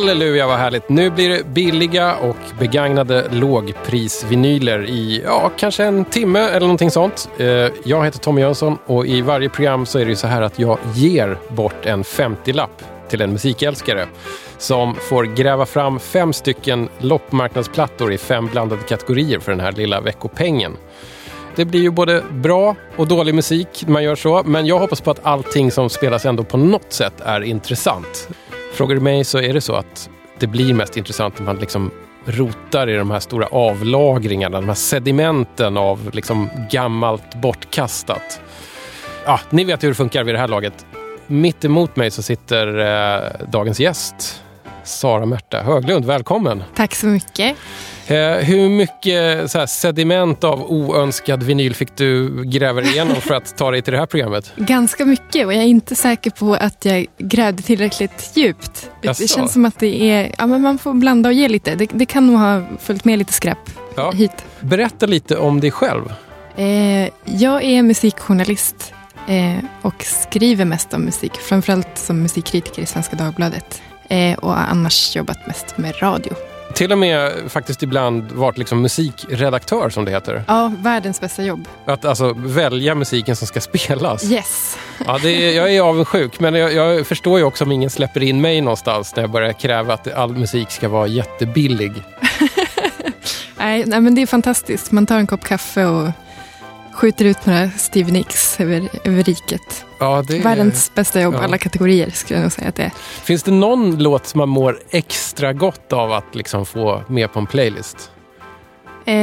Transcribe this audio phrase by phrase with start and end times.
[0.00, 0.88] Halleluja vad härligt.
[0.88, 7.28] Nu blir det billiga och begagnade lågprisvinyler i ja, kanske en timme eller någonting sånt.
[7.38, 7.46] Eh,
[7.84, 10.78] jag heter Tommy Jönsson och i varje program så är det så här att jag
[10.94, 14.06] ger bort en 50-lapp till en musikälskare
[14.58, 20.00] som får gräva fram fem stycken loppmarknadsplattor i fem blandade kategorier för den här lilla
[20.00, 20.76] veckopengen.
[21.56, 25.00] Det blir ju både bra och dålig musik när man gör så, men jag hoppas
[25.00, 28.28] på att allting som spelas ändå på något sätt är intressant.
[28.72, 31.90] Frågar du mig så är det så att det blir mest intressant när man liksom
[32.24, 38.40] rotar i de här stora avlagringarna, de här sedimenten av liksom gammalt bortkastat.
[39.24, 40.86] Ja, ni vet hur det funkar vid det här laget.
[41.26, 44.42] Mitt emot mig så sitter eh, dagens gäst,
[44.84, 46.04] Sara Märta Höglund.
[46.04, 46.62] Välkommen!
[46.74, 47.56] Tack så mycket.
[48.10, 53.70] Eh, hur mycket så sediment av oönskad vinyl fick du gräva igenom för att ta
[53.70, 54.52] dig till det här programmet?
[54.56, 58.90] Ganska mycket och jag är inte säker på att jag grävde tillräckligt djupt.
[59.02, 59.22] Jaså?
[59.22, 61.74] Det känns som att det är, ja men man får blanda och ge lite.
[61.74, 63.58] Det, det kan nog ha följt med lite skräp
[63.96, 64.10] Ja.
[64.10, 64.44] hit.
[64.60, 66.12] Berätta lite om dig själv.
[66.56, 68.92] Eh, jag är musikjournalist
[69.28, 71.32] eh, och skriver mest om musik.
[71.34, 73.82] Framförallt som musikkritiker i Svenska Dagbladet.
[74.08, 76.32] Eh, och har annars jobbat mest med radio.
[76.80, 80.44] Till och med faktiskt ibland varit liksom musikredaktör som det heter.
[80.48, 81.68] Ja, världens bästa jobb.
[81.84, 84.32] Att alltså välja musiken som ska spelas.
[84.32, 84.78] Yes.
[85.06, 88.22] Ja, det är, jag är avundsjuk, men jag, jag förstår ju också om ingen släpper
[88.22, 91.92] in mig någonstans när jag börjar kräva att all musik ska vara jättebillig.
[93.56, 94.92] Nej, nej, men det är fantastiskt.
[94.92, 96.10] Man tar en kopp kaffe och
[97.00, 99.84] skjuter ut några Stevie Nicks över, över riket.
[99.98, 100.42] Ja, det är...
[100.42, 101.42] Världens bästa jobb, ja.
[101.42, 102.92] alla kategorier skulle jag nog säga att det är.
[103.24, 107.38] Finns det någon låt som man mår extra gott av att liksom få med på
[107.38, 108.10] en playlist?
[109.04, 109.14] Eh,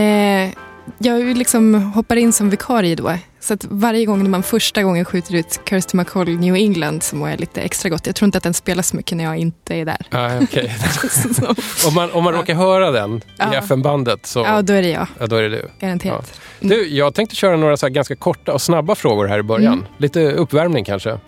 [0.98, 3.14] jag liksom hoppar in som vikarie då.
[3.40, 7.16] Så att varje gång när man första gången skjuter ut Kirsty McCall New England så
[7.16, 8.06] mår jag lite extra gott.
[8.08, 9.98] Jag tror inte att den spelas så mycket när jag inte är där.
[10.44, 10.76] Okej.
[11.36, 13.54] så, om man, om man råkar höra den i Ja.
[13.54, 15.08] FN-bandet så ja, då är det jag.
[15.20, 15.70] ja, då är det du.
[15.80, 16.40] Garanterat.
[16.60, 19.74] Du, jag tänkte köra några så ganska korta och snabba frågor här i början.
[19.74, 19.86] Mm.
[19.98, 21.20] Lite uppvärmning kanske.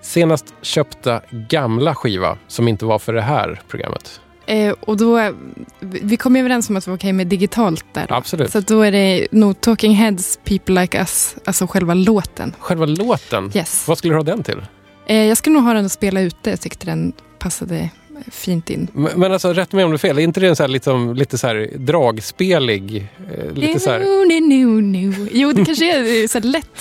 [0.00, 4.20] Senast köpta gamla skiva som inte var för det här programmet?
[4.48, 5.32] Eh, och då,
[5.80, 8.06] vi kom överens om att det var okej med digitalt där.
[8.08, 8.50] Absolut.
[8.52, 12.54] Så då är det nog Talking Heads, People Like Us, alltså själva låten.
[12.58, 13.88] Själva låten, Yes.
[13.88, 14.62] vad skulle du ha den till?
[15.06, 16.50] Eh, jag skulle nog ha den att spela ute.
[16.50, 17.90] Jag tyckte den passade
[18.30, 18.88] fint in.
[18.92, 20.68] Men, men alltså, rätt mig om du är fel, är inte det en så här,
[20.68, 23.08] liksom, lite så här dragspelig?
[23.38, 25.28] Eh, lite så här, No, no, no, no.
[25.32, 26.80] Jo, det kanske är så lätt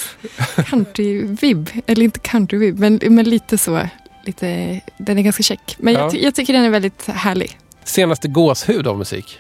[0.56, 1.70] country-vibb.
[1.88, 3.80] Eller inte country-vibb, men, men lite så.
[4.28, 5.76] Lite, den är ganska check.
[5.80, 6.00] Men Ja.
[6.00, 7.58] jag, ty- jag tycker den är väldigt härlig.
[7.84, 9.40] senaste gåshud av musik?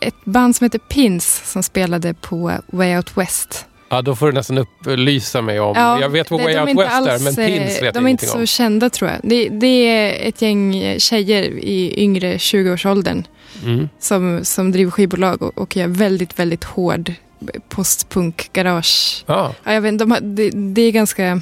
[0.00, 3.66] Ett band som heter Pins som spelade på Way Out West.
[3.88, 5.72] Ja, då får du nästan upplysa mig om.
[5.76, 7.84] Ja, jag vet vad Way de är Out West är, alls, men Pins vet eh,
[7.84, 8.46] jag De är inte ingenting så om.
[8.46, 9.20] kända tror jag.
[9.22, 13.24] Det, det är ett gäng tjejer i yngre 20-årsåldern
[13.64, 13.88] Mm.
[14.00, 17.12] som, som driver skivbolag och, och gör väldigt, väldigt hård
[17.68, 19.24] postpunk, garage.
[19.26, 21.40] Ja, Ja, jag vet, de det, det är ganska...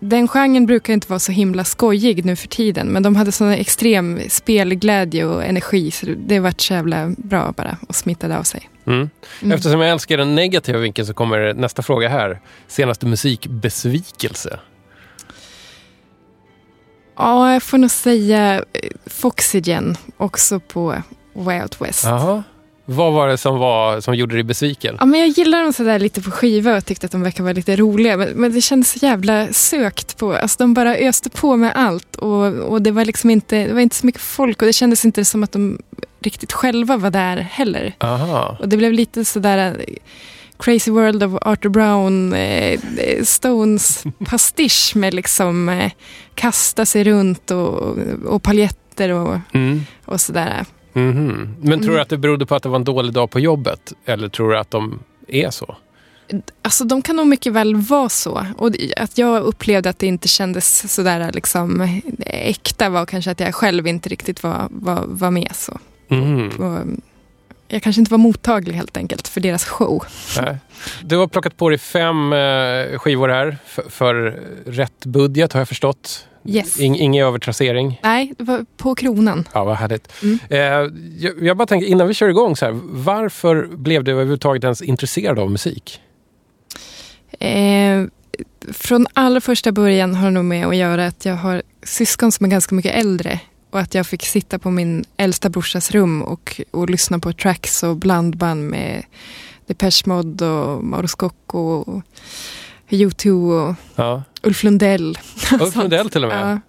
[0.00, 3.50] Den genren brukar inte vara så himla skojig nu för tiden men de hade sån
[3.50, 8.68] extrem spelglädje och energi så det vart så jävla bra bara och smittade av sig.
[8.86, 9.10] mm.
[9.42, 9.52] Mm.
[9.52, 12.40] Eftersom jag älskar den negativa vinkeln så kommer nästa fråga här.
[12.68, 14.58] Senaste musikbesvikelse?
[17.16, 21.02] Ja, jag får nog säga eh, Foxygen också på
[21.34, 22.04] Out West.
[22.04, 22.42] Jaha.
[22.90, 24.96] Vad var det som, var, som gjorde dig besviken?
[25.00, 27.52] Ja, men jag gillar dem sådär lite på skiva och tyckte att de verkar vara
[27.52, 28.16] lite roliga.
[28.16, 30.32] Men, men det kändes så jävla sökt på.
[30.32, 32.16] Alltså de bara öste på med allt.
[32.16, 35.04] Och, och det var liksom inte, det var inte så mycket folk och det kändes
[35.04, 35.78] inte som att de
[36.20, 37.94] riktigt själva var där heller.
[38.00, 38.56] Aha.
[38.60, 39.94] Och det blev lite sådär eh,
[40.58, 45.90] Crazy World of Arthur Brown, eh, eh, Stones pastisch med liksom eh,
[46.34, 47.96] kasta sig runt och,
[48.26, 49.80] och paljetter och, Mm.
[50.04, 50.64] och sådär.
[50.92, 51.54] Mhm.
[51.60, 52.02] Men tror du Mm.
[52.02, 53.92] att det berodde på att det var en dålig dag på jobbet?
[54.04, 54.98] Eller tror du att de
[55.28, 55.76] är så?
[56.62, 58.46] Alltså de kan nog mycket väl vara så.
[58.58, 63.54] Och att jag upplevde att det inte kändes sådär liksom äkta var kanske att jag
[63.54, 65.78] själv inte riktigt var, var, var med så.
[66.08, 66.48] Mhm.
[66.48, 66.86] Och
[67.68, 70.04] jag kanske inte var mottaglig helt enkelt för deras show.
[70.40, 70.56] Nej.
[71.02, 74.14] Du har plockat på dig fem eh, skivor här för, för
[74.66, 76.27] rätt budget har jag förstått.
[76.44, 76.80] Yes.
[76.80, 78.00] In, ingen övertrassering.
[78.02, 79.48] Nej, det var på kronan.
[79.52, 80.12] Ja, vad härligt.
[80.22, 80.38] Mm.
[80.50, 80.58] Eh,
[81.18, 84.82] jag, jag bara tänker, innan vi kör igång, så här, varför blev du överhuvudtaget ens
[84.82, 86.00] intresserad av musik?
[87.40, 88.04] Eh,
[88.72, 92.46] från allra första början har det nog med att göra att jag har syskon som
[92.46, 93.40] är ganska mycket äldre.
[93.70, 97.82] Och att jag fick sitta på min äldsta brorsas rum och, och lyssna på tracks
[97.82, 99.04] och blandband med
[99.66, 102.02] Depeche Mode och Mauro Scocco och
[102.88, 103.30] U2
[103.68, 104.22] och Ja.
[104.42, 105.18] Ulf Lundell.
[105.60, 106.60] Ulf Lundell till och med.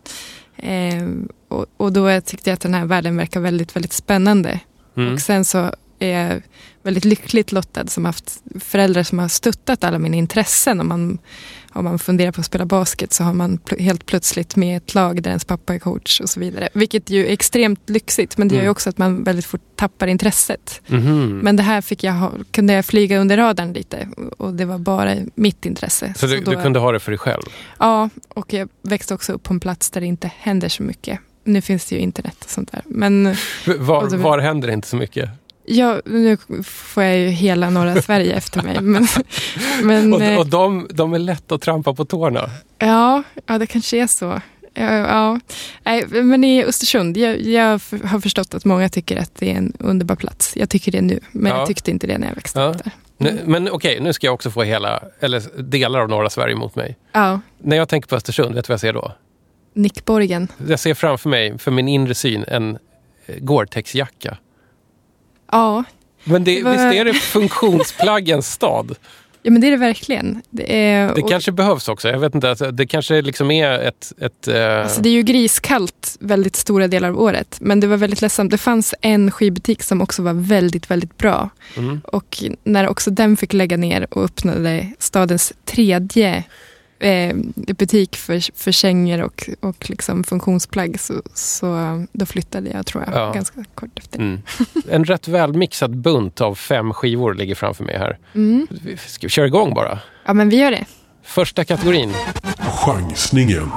[0.56, 0.69] Ja.
[0.69, 1.07] Eh,
[1.48, 4.60] och, och då tyckte jag att den här världen verkar väldigt, väldigt spännande.
[4.98, 5.13] Mm.
[5.13, 6.42] Och sen så är jag
[6.83, 10.80] väldigt lyckligt lottad som haft föräldrar som har stöttat alla mina intressen.
[10.80, 11.18] Om man,
[11.74, 14.95] om man funderar på att spela basket så har man pl helt plötsligt med ett
[14.95, 16.69] lag där ens pappa är coach och så vidare.
[16.74, 18.71] Vilket ju är extremt lyxigt men det gör ju Mm.
[18.71, 20.81] också att man väldigt fort tappar intresset.
[20.88, 21.39] Mhm.
[21.44, 24.07] Men det här fick jag ha, kunde jag flyga under radarn lite
[24.38, 26.13] och det var bara mitt intresse.
[26.18, 27.44] Så du, då- du kunde ha det för dig själv?
[27.80, 31.19] Ja, och jag växte också upp på en plats där det inte händer så mycket.
[31.44, 32.81] Nu finns det ju internet och sånt där.
[32.86, 33.36] Men
[33.77, 35.30] Var, så- var händer det inte så mycket?
[35.69, 38.81] Ja, nu får jag ju hela norra Sverige efter mig.
[38.81, 39.07] Men,
[39.83, 42.50] men Och, eh, och de, de är lätta att trampa på tårna.
[42.77, 44.42] ja, ja, det kanske är så.
[44.74, 45.39] Ja, ja.
[45.83, 49.74] Nej, men i Östersund, jag, jag har förstått att många tycker att det är en
[49.80, 50.57] underbar plats.
[50.57, 51.57] Jag tycker det nu, men Ja.
[51.57, 52.92] jag tyckte inte det när jag växte upp där.
[53.18, 56.75] Nu, men okej, nu ska jag också få hela, eller delar av norra Sverige mot
[56.75, 56.98] mig.
[57.63, 59.12] När jag tänker på Östersund, vet du vad jag ser då?
[59.74, 60.48] Nickborgen.
[60.68, 62.77] Jag ser framför mig, för min inre syn, en
[63.25, 64.38] eh, Gore-Tex-jacka.
[65.51, 65.84] Ja,
[66.24, 68.96] Men det, Vad- visst är det funktionsplaggens stad?
[69.44, 70.42] ja, men det är det verkligen.
[70.50, 72.10] Det, är, Det och- kanske behövs också.
[72.10, 74.13] Jag vet inte, alltså, det kanske liksom är ett...
[74.22, 77.57] ett eh, Alltså det är ju griskallt väldigt stora delar av året.
[77.62, 78.51] Men det var väldigt ledsamt.
[78.51, 81.50] Det fanns en skivbutik som också var väldigt, väldigt bra.
[81.78, 82.01] mm.
[82.06, 86.44] Och när också den fick lägga ner och öppnade stadens tredje
[87.00, 93.04] eh, butik för, för kängor och, och liksom funktionsplagg så, så då flyttade jag tror
[93.07, 93.31] jag Ja.
[93.31, 94.19] ganska kort efter.
[94.19, 94.42] Mm.
[94.90, 98.18] En rätt välmixad bunt av fem skivor ligger framför mig här.
[98.36, 98.68] Mm.
[98.84, 100.00] Vi ska vi köra igång bara?
[100.25, 100.86] Ja men vi gör det.
[101.24, 102.13] Första kategorin.
[102.86, 103.72] Chansningen.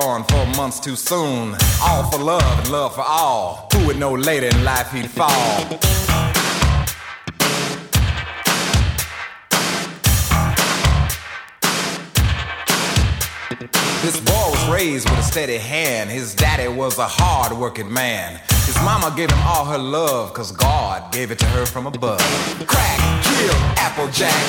[0.00, 1.56] Born four months too soon.
[1.82, 3.68] All for love and love for all.
[3.72, 5.64] Who would know later in life he'd fall?
[14.02, 16.10] This boy was raised with a steady hand.
[16.10, 18.40] His daddy was a hard working man.
[18.66, 22.20] His mama gave him all her love, cause God gave it to her from above.
[22.66, 24.44] Crack, killed Applejack.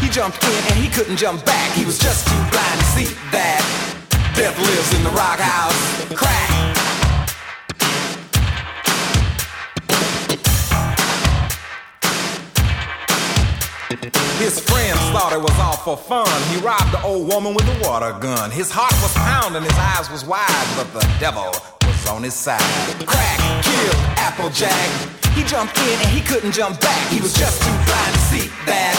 [0.00, 1.72] He jumped in and he couldn't jump back.
[1.76, 3.92] He was just too blind to see that
[4.34, 6.04] death lives in the rock house.
[6.14, 6.50] Crack.
[14.38, 16.26] His friends thought it was all for fun.
[16.50, 18.50] He robbed the old woman with a water gun.
[18.50, 21.54] His heart was pounding, his eyes was wide, but the devil
[21.86, 22.60] was on his side.
[23.06, 24.88] Crack, killed Applejack.
[25.34, 27.08] He jumped in and he couldn't jump back.
[27.08, 28.98] He was just too blind to see that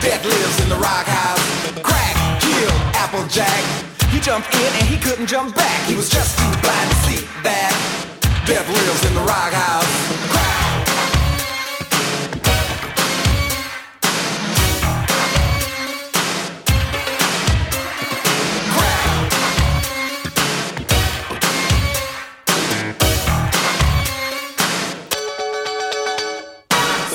[0.00, 1.44] death lives in the rock house.
[1.80, 3.93] Crack, killed Applejack.
[4.14, 5.88] He jumped in and he couldn't jump back.
[5.88, 7.74] He was just too blind to see that
[8.46, 10.04] death lives in the rock house.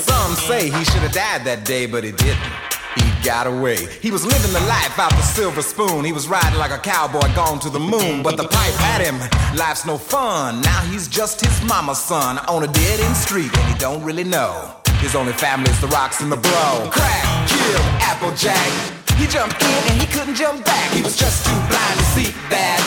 [0.03, 2.68] Some say he should have died that day, but he didn't.
[3.23, 3.85] Got away.
[4.01, 6.05] He was living the life out the silver spoon.
[6.05, 9.19] He was riding like a cowboy gone to the moon, but the pipe had him.
[9.57, 10.61] Life's no fun.
[10.61, 14.23] Now he's just his mama's son on a dead end street, and he don't really
[14.23, 14.73] know.
[14.99, 16.89] His only family is the rocks and the blow.
[16.91, 18.71] Crack, killed Applejack.
[19.17, 20.91] He jumped in and he couldn't jump back.
[20.91, 22.79] He was just too blind to see that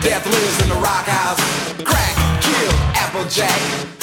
[0.00, 1.40] death lives in the rock house.
[1.84, 3.60] Crack, killed Applejack.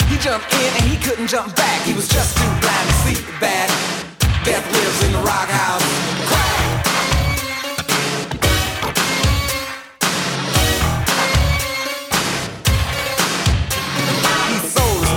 [0.10, 1.82] He jumped in and he couldn't jump back.
[1.82, 4.05] He was just too blind to see that
[4.46, 6.35] death lives in the rock house.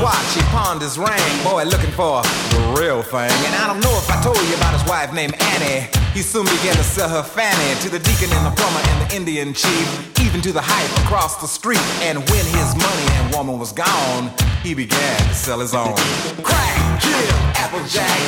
[0.08, 1.44] Sold his watch, he pawned his ring.
[1.44, 3.30] Boy, looking for the real thing.
[3.46, 5.88] And I don't know if I told you about his wife named Annie.
[6.14, 9.16] He soon began to sell her fanny to the deacon and the plumber and the
[9.16, 11.84] Indian chief, even to the hype across the street.
[12.02, 15.96] And when his money and woman was gone, he began to sell his own.
[16.42, 18.18] Crack, killed Applejack.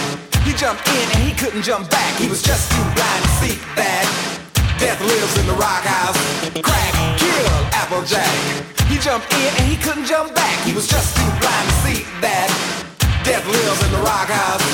[0.44, 2.16] He jumped in and he couldn't jump back.
[2.20, 4.39] He was just too blind to see that
[4.80, 6.16] Death lives in the rock house.
[6.62, 8.34] Crack killed Applejack.
[8.88, 10.56] He jumped in and he couldn't jump back.
[10.64, 12.48] He was just too blind to see that.
[13.22, 14.64] Death lives in the rock house.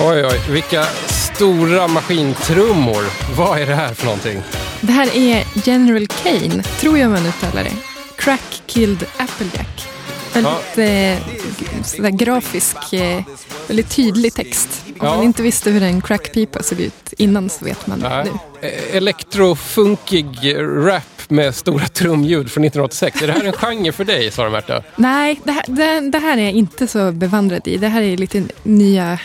[0.00, 3.04] Oj, oj, vilka stora maskintrummor.
[3.36, 4.42] Vad är det här för någonting?
[4.80, 7.76] Det här är General Kane, tror jag man uttalar det.
[8.16, 9.93] Crack Killed Applejack.
[10.34, 13.22] Väldigt eh, sådär grafisk, eh,
[13.68, 14.68] väldigt tydlig text.
[14.86, 15.14] Om Ja.
[15.16, 18.24] man inte visste hur en crackpipa såg ut innan så vet man Nej.
[18.62, 18.68] nu.
[18.68, 23.22] Eh, Elektrofunkig rap med stora trumljud från 1986.
[23.22, 24.82] Är det här en genre för dig, Sara Märta?
[24.96, 27.76] Nej, det här, det, det här är jag inte så bevandrad i.
[27.76, 29.18] Det här är lite nya,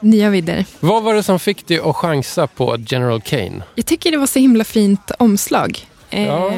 [0.00, 0.64] nya vidder.
[0.80, 3.62] Vad var det som fick dig att chansa på General Kane?
[3.74, 5.86] Jag tycker det var så himla fint omslag.
[6.10, 6.52] Eh, Ja.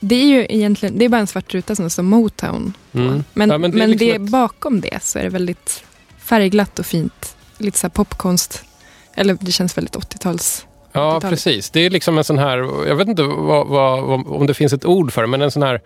[0.00, 2.72] Det är ju egentligen det är bara en svart ruta som det står Motown.
[2.92, 3.24] Mm.
[3.34, 5.84] Men, Ja, men men, det det är liksom ett- bakom det så är det väldigt
[6.18, 7.36] färgglatt och fint.
[7.58, 8.64] Lite så popkonst.
[9.14, 10.66] Eller det känns väldigt 80-tals.
[10.92, 11.30] Ja, 80-talet.
[11.30, 11.70] precis.
[11.70, 14.72] Det är liksom en sån här, jag vet inte vad, vad, vad, om det finns
[14.72, 15.80] ett ord för det, men en sån här,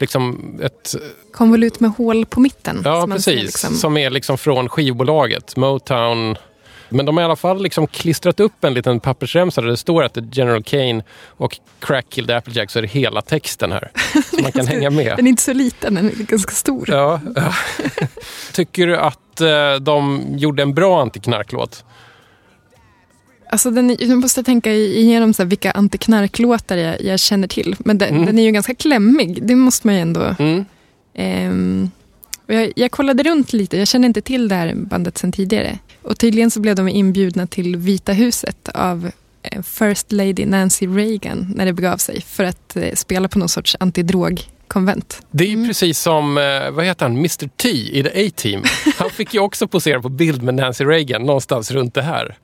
[0.00, 0.94] liksom ett,
[1.32, 2.82] Konvolut med hål på mitten.
[2.84, 3.74] ja som precis, liksom.
[3.74, 6.36] som är liksom från skivbolaget, Motown.
[6.94, 10.04] Men de har i alla fall liksom klistrat upp en liten pappersremsa där det står
[10.04, 13.90] att det är General Kane och Crack Killed Applejack så är det hela texten här.
[14.30, 15.16] Så man kan hänga med.
[15.16, 16.84] Den är inte så liten, den är ganska stor.
[16.90, 17.54] Ja, ja.
[18.52, 21.84] Tycker du att eh, de gjorde en bra antiknarklåt?
[23.50, 27.76] Alltså den, jag måste tänka igenom så här, vilka antiknarklåtar jag, jag känner till.
[27.78, 28.26] Men den, Mm.
[28.26, 30.34] den är ju ganska klämmig, det måste man ju ändå...
[30.38, 30.64] Mm.
[31.14, 31.90] Ehm,
[32.46, 35.78] jag, jag kollade runt lite, jag kände inte till det här bandet sedan tidigare.
[36.04, 39.10] Och tydligen så blev de inbjudna till Vita huset av
[39.42, 43.48] eh, First Lady Nancy Reagan när det begav sig för att eh, spela på någon
[43.48, 45.22] sorts antidrogkonvent.
[45.30, 45.68] Det är ju Mm.
[45.68, 48.62] precis som, eh, vad heter han, Mr T i The A-Team.
[48.98, 52.36] Han fick ju också posera på bild med Nancy Reagan någonstans runt det här.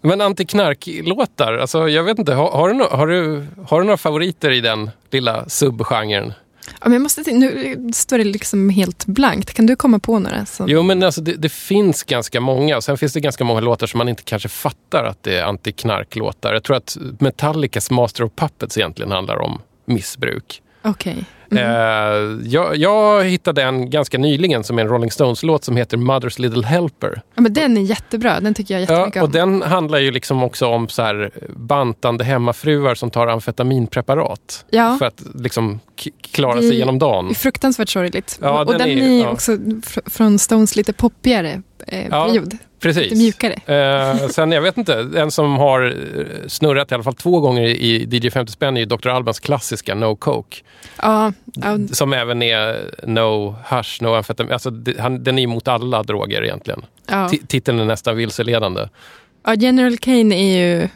[0.00, 4.50] Men antiknarklåtar, alltså jag vet inte, har, har, du, har, du, har du några favoriter
[4.50, 6.32] i den lilla subgenren?
[6.70, 9.54] Ja, men jag måste, nu står det liksom helt blankt.
[9.54, 10.46] Kan du komma på några?
[10.46, 13.86] Som, Jo men alltså det, det finns ganska många sen finns det ganska många låtar
[13.86, 16.52] som man inte kanske fattar att det är antiknarklåtar.
[16.52, 20.62] Jag tror att Metallicas Master of Puppets egentligen handlar om missbruk.
[20.82, 21.24] Okej.
[21.58, 22.40] Mm.
[22.42, 26.40] Eh, jag, jag hittade en ganska nyligen som är en Rolling Stones-låt som heter Mother's
[26.40, 27.22] Little Helper.
[27.34, 29.32] Ja, men den är jättebra, den tycker jag Ja, jättemycket och om.
[29.32, 34.96] den handlar ju liksom också om så här bantande hemmafruar som tar amfetaminpreparat Ja.
[34.98, 35.80] för att liksom
[36.30, 37.34] klara sig genom Det är dagen.
[37.34, 38.38] fruktansvärt sorgligt.
[38.42, 39.28] Ja, och den den är är, ja.
[39.30, 42.56] också fr- från Stones lite poppigare eh, Ja, period.
[42.80, 43.02] Precis.
[43.02, 43.52] Lite mjukare.
[44.22, 47.62] Eh, sen, jag vet inte, en som har eh, snurrat i alla fall två gånger
[47.62, 49.08] i DJ 50 spänn är ju Dr.
[49.08, 50.56] Albans klassiska No Coke.
[51.02, 54.52] Ja, ja, Som även är No Hush, No Amfetamin.
[54.52, 56.84] Alltså, det, han, den är emot alla droger egentligen.
[57.06, 57.28] ja.
[57.28, 58.88] Ti- Titeln är nästan vilseledande.
[59.44, 60.88] ja, General Kane är ju...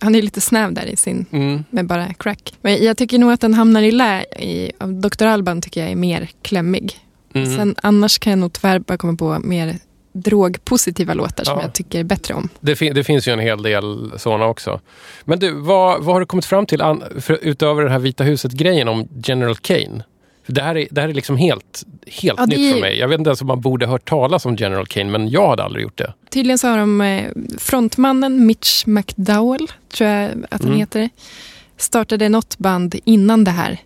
[0.00, 1.64] Han är lite snäv där i sin, Mm.
[1.70, 2.54] med bara crack.
[2.62, 5.24] Men jag tycker nog att den hamnar i lä i, Dr.
[5.26, 6.92] Alban tycker jag är mer klämmig.
[7.34, 7.56] Mm.
[7.56, 9.74] Sen annars kan jag nog tyvärr bara komma på mer
[10.20, 11.62] drogpositiva låtar som Ja.
[11.64, 12.48] jag tycker bättre om.
[12.60, 14.80] Det, fin- det finns ju en hel del sådana också.
[15.24, 16.82] Men du, vad, vad har du kommit fram till
[17.20, 20.04] för, utöver den här Vita huset-grejen om General Kane?
[20.46, 22.98] För det här är, det här är liksom helt, helt Ja, nytt för är- mig.
[22.98, 25.48] Jag vet inte ens om man borde ha hört talas om General Kane, men jag
[25.48, 26.14] hade aldrig gjort det.
[26.30, 27.24] Tydligen så har de eh,
[27.58, 30.78] frontmannen Mitch McDowell, tror jag att han Mm.
[30.80, 31.08] heter,
[31.76, 33.78] startade något band innan det här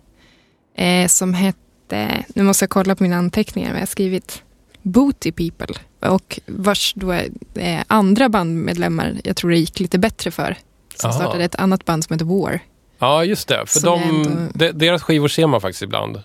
[0.77, 4.43] eh, som hette, nu måste jag kolla på mina anteckningar vad jag skrivit,
[4.85, 5.75] Booty People.
[5.99, 10.57] Och vars då eh, andra bandmedlemmar, jag tror det gick lite bättre för.
[10.95, 11.19] Som Aha.
[11.19, 12.59] startade ett annat band som heter War.
[12.99, 13.63] Ja, just det.
[13.67, 16.21] För de, ändå- de, deras skivor ser man faktiskt ibland.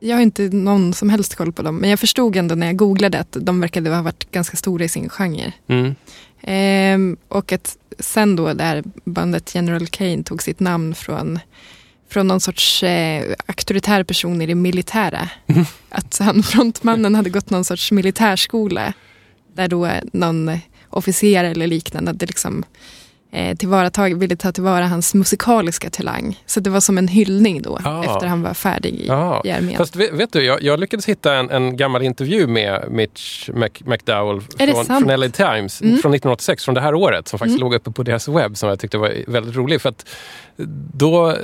[0.00, 2.76] Jag har inte någon som helst koll på dem, men jag förstod ändå när jag
[2.76, 5.52] googlade att de verkade ha varit ganska stora i sin genre.
[5.68, 5.94] Mm.
[6.42, 11.38] Ehm, och att sen då det här bandet General Kane tog sitt namn från,
[12.08, 15.28] från någon sorts eh, auktoritär person i det militära.
[15.88, 18.92] Att han, frontmannen hade gått någon sorts militärskola
[19.54, 20.58] där då någon
[20.90, 22.64] officer eller liknande hade liksom
[23.32, 26.42] eh, tillvaratag, ville ta tillvara hans musikaliska talang.
[26.46, 28.00] Så det var som en hyllning då Ah.
[28.04, 29.40] efter han var färdig i, Jaha.
[29.44, 29.76] i armén.
[29.76, 33.70] Fast vet, vet du, jag, jag lyckades hitta en, en gammal intervju med Mitch Mc,
[33.84, 35.92] McDowell från, från LA Times Mm.
[35.92, 38.80] från 1986, från det här året, som faktiskt låg uppe på deras webb, som jag
[38.80, 39.80] tyckte var väldigt rolig.
[39.80, 40.06] För att
[40.94, 41.36] då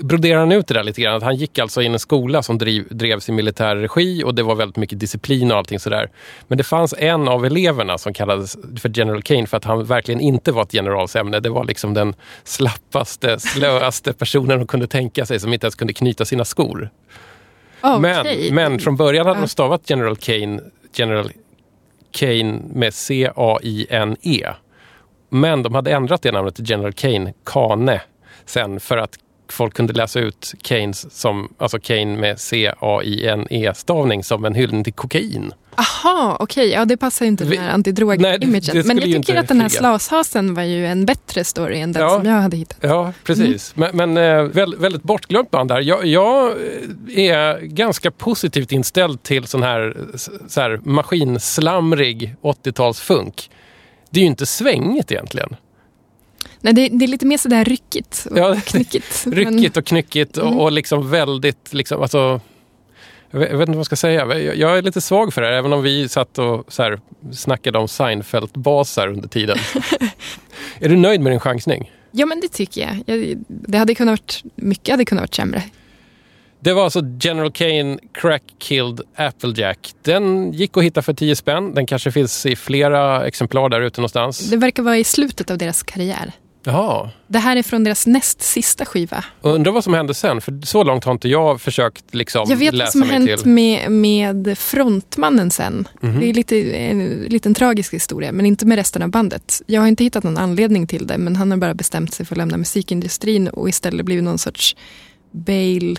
[0.00, 1.16] broderar han ut det där lite grann.
[1.16, 4.34] Att han gick alltså in i en skola som driv, drevs i militär regi och
[4.34, 6.10] det var väldigt mycket disciplin och allting sådär.
[6.48, 10.20] Men det fanns en av eleverna som kallades för General Kane för att han verkligen
[10.20, 10.74] inte var ett
[11.14, 11.40] generalsämne.
[11.40, 15.92] Det var liksom den slappaste, slöaste personen de kunde tänka sig som inte ens kunde
[15.92, 16.90] knyta sina skor.
[17.82, 18.00] Okej.
[18.00, 20.60] Men, men från början hade de stavat General Kane,
[20.94, 21.30] General
[22.12, 24.46] Kane med C-A-I-N-E.
[25.30, 28.00] Men de hade ändrat det namnet till General Kane, Kane,
[28.46, 29.18] sen för att
[29.48, 35.52] folk kunde läsa ut Keynes som, alltså Kane med C-A-I-N-E-stavning som en hyllning till kokain.
[35.76, 36.68] Aha, okej.
[36.70, 38.50] Ja, det passar inte den här antidrog-imagen.
[38.84, 42.08] Men jag tycker att den här slashasen var ju en bättre story än den Ja.
[42.16, 42.78] som jag hade hittat.
[42.80, 43.76] Ja, precis.
[43.76, 45.80] Men, men eh, väl, väldigt bortglömt band där.
[45.80, 49.96] Jag, jag eh, är ganska positivt inställd till sån här,
[50.48, 53.50] så här maskinslamrig 80-talsfunk.
[54.10, 55.56] Det är ju inte svängigt egentligen.
[56.64, 59.26] Nej, det, det är lite mer sådär ryckigt och Ja, knyckigt.
[59.32, 60.58] Ryckigt och knyckigt och, Mm.
[60.58, 62.40] och liksom väldigt, liksom, alltså,
[63.30, 64.38] jag vet, inte vad jag ska säga.
[64.38, 67.00] Jag, jag är lite svag för det här, även om vi satt och så här,
[67.32, 69.58] snackade om Seinfeld-basar under tiden.
[70.78, 71.90] är du nöjd med din chansning?
[72.10, 73.16] Ja, men det tycker jag.
[73.16, 73.36] jag.
[73.48, 75.62] Det hade kunnat varit, mycket hade kunnat varit sämre.
[76.60, 79.92] Det var alltså General Kane Crack Killed Applejack.
[80.02, 81.74] Den gick att hitta för 10 spänn.
[81.74, 84.50] Den kanske finns i flera exemplar där ute någonstans.
[84.50, 86.32] Det verkar vara i slutet av deras karriär.
[86.66, 87.10] Jaha.
[87.26, 89.24] Det här är från deras näst sista skiva.
[89.40, 92.56] Och Undrar vad som hände sen, för så långt har inte jag försökt liksom Jag
[92.56, 95.88] vet vad läsa som har hänt med, med frontmannen sen.
[96.00, 96.20] Mhm.
[96.20, 99.62] Det är lite, en liten tragisk historia, men inte med resten av bandet.
[99.66, 102.34] Jag har inte hittat någon anledning till det, men han har bara bestämt sig för
[102.34, 104.76] att lämna musikindustrin och istället blivit någon sorts
[105.30, 105.98] bail,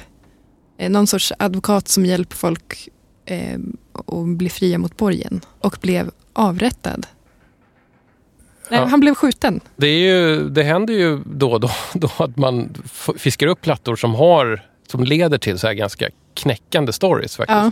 [0.80, 2.90] eh, någon sorts advokat som hjälper folk
[3.26, 3.60] eh,
[4.08, 5.42] att bli fria mot borgen.
[5.60, 7.08] Och blev avrättad.
[8.70, 8.86] Nej, Ja.
[8.86, 9.60] Han blev skjuten.
[9.76, 12.74] Det, är ju, det händer ju då och då, då att man
[13.18, 17.56] fiskar upp plattor som har som leder till så här ganska knäckande stories faktiskt.
[17.56, 17.72] Ja,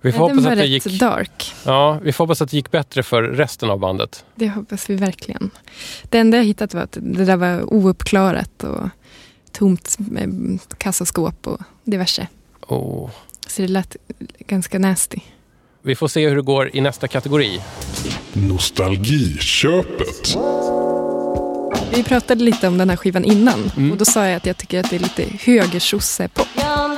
[0.00, 1.54] Vi, får den hoppas att det gick, dark.
[1.64, 4.24] ja, vi får hoppas att det gick bättre för resten av bandet.
[4.34, 5.50] Det hoppas vi verkligen.
[6.02, 8.88] Det enda jag hittat var att det där var ouppklarat och
[9.52, 12.28] tomt med kassaskåp och diverse.
[12.60, 13.10] Och
[13.46, 13.96] Så det lät
[14.38, 15.18] ganska nasty.
[15.84, 17.60] Vi får se hur det går i nästa kategori.
[18.32, 20.36] Nostalgiköpet.
[21.94, 23.90] Vi pratade lite om den här skivan innan Mm.
[23.92, 26.46] och då sa jag att jag tycker att det är lite högersosse-pop.
[26.56, 26.88] Ja,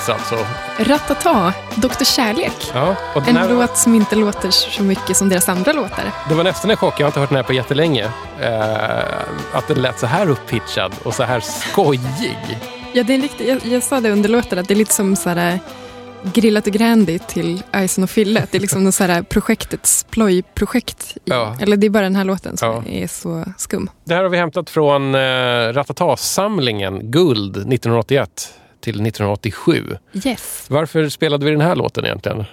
[0.00, 0.46] smurfhits alltså.
[0.92, 2.70] Ratata, Doktor Kärlek.
[2.74, 6.04] Ja, En här, låt som inte låter så mycket som deras andra låtar.
[6.28, 8.04] Det var nästan en chock, jag har inte hört den här på jättelänge.
[8.40, 8.98] Eh,
[9.52, 12.58] att den lät så här upppitchad och så här skojig.
[12.92, 15.16] Ja, det är riktigt, jag, jag sa det under låten att det är lite som
[15.16, 15.58] så här, eh,
[16.32, 18.46] Grillat och Grandi till Ison och Fille.
[18.50, 21.16] Det är liksom så här projektets plojprojekt.
[21.24, 21.56] Ja.
[21.60, 22.82] Eller det är bara den här låten som Ja.
[22.92, 23.90] är så skum.
[24.04, 25.18] Det här har vi hämtat från eh,
[25.72, 29.84] Ratata-samlingen Guld 1981 till 1987.
[30.24, 30.66] Yes.
[30.68, 32.44] Varför spelade vi den här låten egentligen?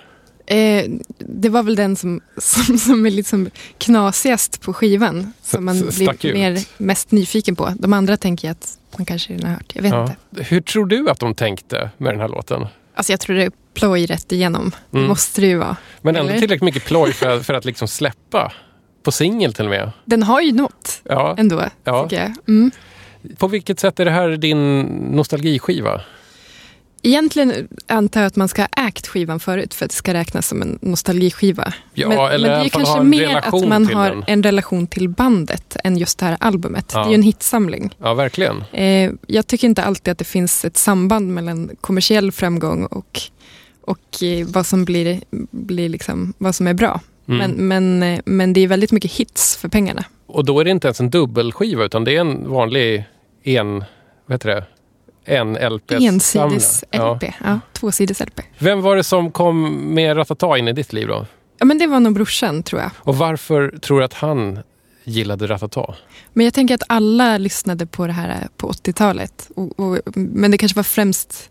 [0.45, 0.85] Eh,
[1.19, 5.33] det var väl den som, som, som är liksom knasigast på skivan.
[5.43, 6.35] Som man stack blir ut.
[6.37, 7.73] mer, mest nyfiken på.
[7.79, 9.71] De andra tänker jag att man kanske redan har hört.
[9.75, 10.01] Jag vet Ja.
[10.31, 10.43] inte.
[10.43, 12.67] Hur tror du att de tänkte med den här låten?
[12.93, 14.61] Alltså jag tror det är ploj rätt igenom.
[14.91, 15.03] Mm.
[15.03, 15.75] Det måste det ju vara.
[16.01, 16.39] Men ändå Eller?
[16.39, 18.51] tillräckligt mycket ploj för, för att liksom släppa
[19.03, 19.91] på singel till och med.
[20.05, 21.35] Den har ju nått Ja.
[21.37, 22.03] ändå, Ja.
[22.03, 22.33] tycker jag.
[22.47, 22.71] Mm.
[23.37, 26.01] På vilket sätt är det här din nostalgiskiva?
[27.01, 30.47] Egentligen antar jag att man ska ha ägt skivan förut för att det ska räknas
[30.47, 31.73] som en nostalgiskiva.
[31.93, 34.23] Ja, men, eller men det är kanske mer att man har den.
[34.27, 36.91] en relation till bandet än just det här albumet.
[36.93, 36.99] Ja.
[36.99, 37.95] Det är ju en hitsamling.
[37.97, 38.63] Ja, verkligen.
[38.71, 43.21] Eh, jag tycker inte alltid att det finns ett samband mellan kommersiell framgång och,
[43.81, 47.01] och eh, vad som blir, blir liksom, vad som är bra.
[47.27, 47.37] Mm.
[47.37, 50.03] Men, men, eh, men det är väldigt mycket hits för pengarna.
[50.27, 53.05] Och då är det inte ens en dubbelskiva utan det är en vanlig
[53.43, 53.79] en,
[54.25, 54.63] vad heter det?
[55.27, 55.91] En LP.
[55.91, 57.33] Ensides-LP.
[57.43, 57.59] Ja.
[57.73, 58.41] tvåsides-LP.
[58.57, 61.25] Vem var det som kom med Ratata in i ditt liv då?
[61.59, 62.91] Ja, men det var nog brorsan tror jag.
[62.97, 64.59] Och varför tror du att han
[65.03, 65.95] gillade Ratata?
[66.33, 69.49] Men jag tänker att alla lyssnade på det här på 80-talet.
[69.55, 71.49] Och, och, men det kanske var främst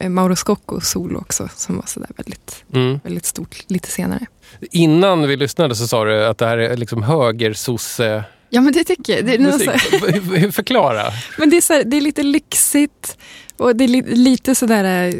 [0.00, 3.00] eh, Mauro Scocco solo också som var sådär väldigt, Mm.
[3.04, 4.26] väldigt stort lite senare.
[4.70, 8.84] Innan vi lyssnade så sa du att det här är liksom högersosse Ja men det
[8.84, 9.26] tycker jag.
[9.26, 9.70] Det musik.
[9.92, 11.12] Hur- Förklara.
[11.38, 13.18] men det är, här, det är lite lyxigt
[13.56, 15.14] och det är li, lite sådär eh,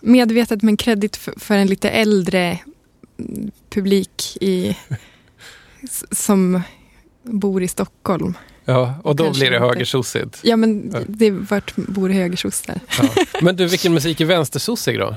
[0.00, 2.58] medvetet men kredit för, för en lite äldre
[3.70, 4.76] publik i,
[6.10, 6.62] som
[7.22, 8.34] bor i Stockholm.
[8.64, 10.40] Ja, och då Kanske blir det högersossigt.
[10.42, 12.80] Ja men det är vart bor högersossar.
[12.98, 13.24] Ja.
[13.42, 15.14] Men du, vilken musik är vänstersossig då?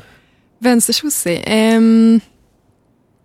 [0.58, 1.42] Vänstersossi?
[1.46, 2.20] ehm,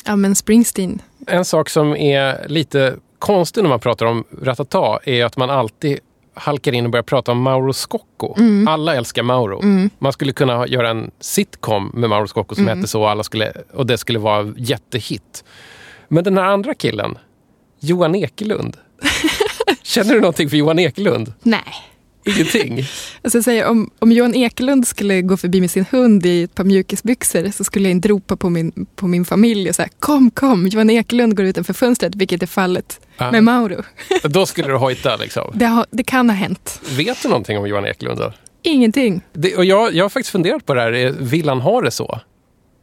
[0.05, 1.03] ja men Springsteen.
[1.27, 5.99] En sak som är lite konstig när man pratar om Ratata är att man alltid
[6.35, 8.35] halkar in och börjar prata om Mauro Scocco.
[8.39, 8.69] Mm.
[8.69, 9.61] Alla älskar Mauro.
[9.99, 12.79] Man skulle kunna göra en sitcom med Mauro Scocco som Mm.
[12.79, 15.45] hette så och, alla skulle, och det skulle vara jättehit.
[16.09, 17.19] Men den här andra killen,
[17.81, 18.77] Johan Ekelund.
[19.83, 21.33] Känner du någonting för Johan Ekelund?
[21.43, 21.61] Nej.
[22.25, 22.85] Ingenting?
[23.23, 26.55] Alltså jag säger, om, om Johan Ekelund skulle gå förbi med sin hund i ett
[26.55, 30.31] par mjukisbyxor så skulle jag inte ropa på min, på min familj och säga kom,
[30.31, 33.31] kom, Johan Ekelund går utanför fönstret, vilket är fallet Ah.
[33.31, 33.83] med Mauro.
[34.23, 35.51] Då skulle du hojta liksom.
[35.55, 36.81] Det, har, det kan ha hänt.
[36.97, 38.33] Vet du någonting om Johan Ekelund då?
[38.63, 39.23] Ingenting.
[39.33, 40.93] Det, och jag, jag har faktiskt funderat på det här.
[40.93, 42.21] Eh, Vill han ha det så?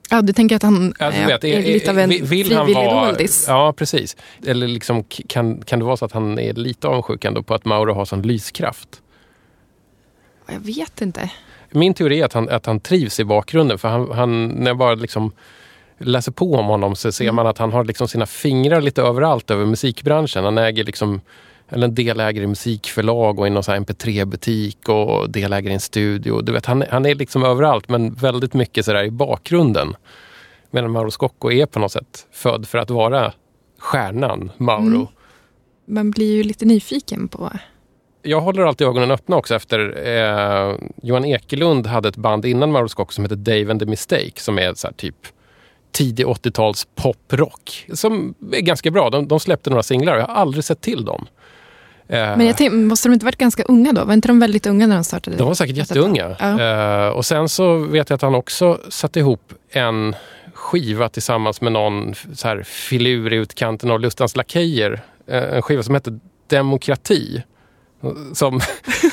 [0.10, 2.74] Ja, du tänker att han Ja, eh, vet, är lite av en vill- vill han
[2.74, 3.16] vara-?
[3.48, 4.18] Ja, precis.
[4.46, 7.66] Eller liksom, kan, kan det vara så att han är lite avundsjuk ändå på att
[7.66, 8.90] Mauro har sån lyskraft?
[10.52, 11.32] Jag vet inte.
[11.72, 13.78] Min teori är att han, att han trivs i bakgrunden.
[13.78, 15.32] För han, han, när jag bara liksom
[15.98, 19.52] läser på om honom så ser man att han har liksom sina fingrar lite överallt
[19.52, 20.44] över musikbranschen.
[20.44, 21.22] Han äger liksom
[21.72, 25.80] eller en delägare i musikförlag och i någon så här MP3-butik och delägare i en
[25.80, 26.42] studio.
[26.42, 29.96] Du vet, han, han är liksom överallt men väldigt mycket sådär i bakgrunden.
[30.72, 33.34] Medan Mauro Scocco är på något sätt född för att vara
[33.78, 34.96] stjärnan Mauro.
[34.96, 35.08] Mm.
[35.86, 37.52] Man blir ju lite nyfiken på...
[38.24, 42.88] Jag håller alltid ögonen öppna också efter eh, Johan Ekelund hade ett band innan Mauro
[42.88, 45.16] Scocco som heter Dave and the Mistake som är så typ
[45.92, 47.88] tidig 80-tals poprock.
[47.94, 49.10] Som är ganska bra.
[49.10, 51.28] De, de släppte några singlar och jag har aldrig sett till dem.
[52.08, 54.04] Eh, Men jag tänkte, måste de inte varit ganska unga då?
[54.06, 55.38] Var inte de väldigt unga när de startade?
[55.38, 56.36] de var säkert jätteunga.
[56.40, 56.62] Ja.
[56.62, 60.16] Eh, och sen så vet jag att han också satte ihop en
[60.54, 65.02] skiva tillsammans med någon så här filur i utkanten av Lustans Lakejer.
[65.28, 67.44] Eh, en skiva som hette Demokrati.
[68.34, 68.62] Som,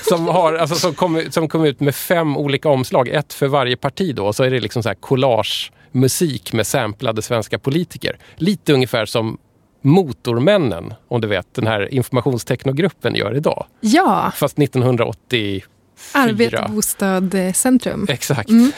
[0.09, 3.77] som, har, alltså som, kom, som kom ut med fem olika omslag, ett för varje
[3.77, 4.27] parti då.
[4.27, 8.19] Och så är det liksom så här collage-musik med samplade svenska politiker.
[8.37, 9.39] Lite ungefär som
[9.83, 13.67] Motormännen, om du vet, den här informationsteknogruppen gör idag.
[13.81, 15.67] Ja, Fast 1984.
[16.13, 18.07] Arbete och bostadscentrum.
[18.09, 18.51] Exakt.
[18.51, 18.73] Mm.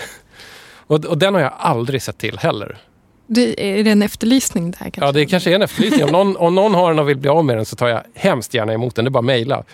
[0.87, 2.79] Och, och den har jag aldrig sett till heller.
[3.27, 5.05] Det, är det en efterlysning där kanske?
[5.05, 6.05] Ja, det kanske är en efterlysning.
[6.05, 8.03] Om någon, om någon har den och vill bli av med den så tar jag
[8.15, 9.05] hemskt gärna emot den.
[9.05, 9.65] Det är bara att mejla.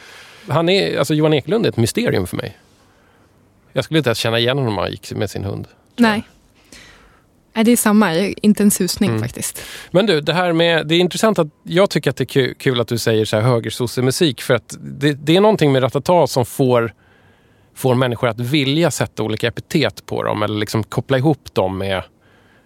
[0.49, 2.57] Han är, alltså Johan Ekelund är ett mysterium för mig.
[3.73, 5.69] Jag skulle inte ens känna igen honom om han gick med sin hund.
[5.97, 6.23] Nej.
[7.55, 8.19] Nej, det är samma.
[8.19, 9.23] Inte en susning Mm.
[9.23, 9.63] faktiskt.
[9.91, 12.55] Men du, det här med, det är intressant att jag tycker att det är ku-
[12.59, 16.27] kul att du säger så här högersossemusik för att det, det är någonting med Ratata
[16.27, 16.95] som får,
[17.75, 22.03] får människor att vilja sätta olika epitet på dem eller liksom koppla ihop dem med,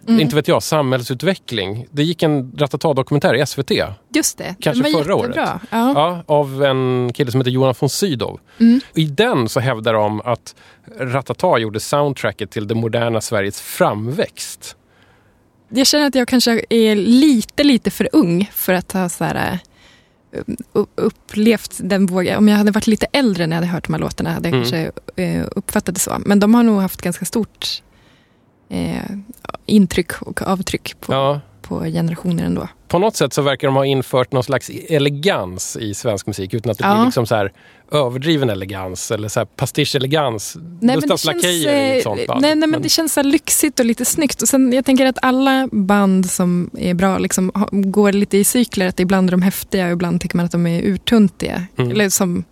[0.09, 0.21] Mm.
[0.21, 1.87] inte vet jag, samhällsutveckling.
[1.91, 3.71] Det gick en Ratata-dokumentär i SVT
[4.15, 4.55] Just det.
[4.61, 5.37] Kanske förra året.
[5.37, 5.61] jättebra.
[5.71, 5.93] Ja.
[5.95, 8.41] Ja, av en kille som heter Jonas von Sydow.
[8.61, 8.81] Mm.
[8.95, 10.55] I den så hävdar de att
[11.01, 14.77] Ratata gjorde soundtracket till det moderna Sveriges framväxt.
[15.69, 19.59] Jag känner att jag kanske är lite, lite för ung för att ha så här,
[20.33, 20.41] eh,
[20.95, 22.39] upplevt den vågen.
[22.39, 24.57] Om jag hade varit lite äldre när jag hade hört de här låtarna hade jag
[24.57, 24.71] Mm.
[24.71, 26.17] kanske eh, uppfattat det så.
[26.19, 27.83] Men de har nog haft ganska stort
[28.71, 29.03] eh,
[29.67, 32.69] intryck och avtryck på, Ja, på generationer ändå.
[32.89, 36.73] På något sätt så verkar de ha infört någon slags elegans i svensk musik utan
[36.73, 36.95] att det Ja.
[36.95, 37.53] blir liksom så här
[37.93, 40.57] överdriven elegans eller så här pastischelegans.
[40.81, 42.41] Gustavs Lakejer är ett sånt eh, band.
[42.43, 44.43] nej, nej, men Men- det känns så lyxigt och lite snyggt.
[44.43, 48.87] Och sen, jag tänker att alla band som är bra liksom, går lite i cykler.
[48.89, 51.67] Att ibland är de häftiga och ibland tycker man att de är urtuntiga.
[51.79, 51.91] Mm.
[51.91, 52.45] Eller som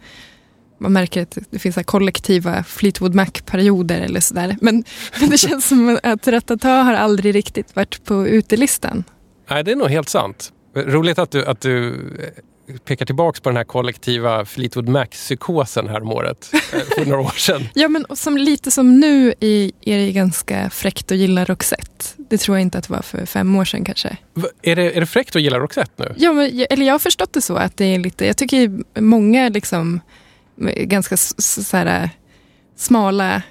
[0.79, 4.57] man märker att det finns så kollektiva Fleetwood Mac-perioder eller sådär.
[4.61, 4.85] Men,
[5.21, 9.05] men det känns som att Ratata har aldrig riktigt varit på utelistan.
[9.51, 10.53] Nej, det är nog helt sant.
[10.77, 11.88] Roligt att du, att du
[12.69, 16.51] eh, pekar tillbaka på den här kollektiva Fleetwood Mac-psykosen här om året.
[16.73, 17.62] eh, För några år sedan.
[17.75, 22.05] Ja, men som, lite som nu är, är det ganska fräckt att gilla Roxette.
[22.31, 24.17] Det tror jag inte att det var för fem år sedan kanske.
[24.35, 26.14] Va- Är det, är det fräckt att gilla Roxette nu?
[26.19, 29.49] Ja, men, eller jag har förstått det så att det är lite, jag tycker många
[29.49, 30.01] liksom
[30.77, 32.11] ganska så här,
[32.77, 33.42] smala eh,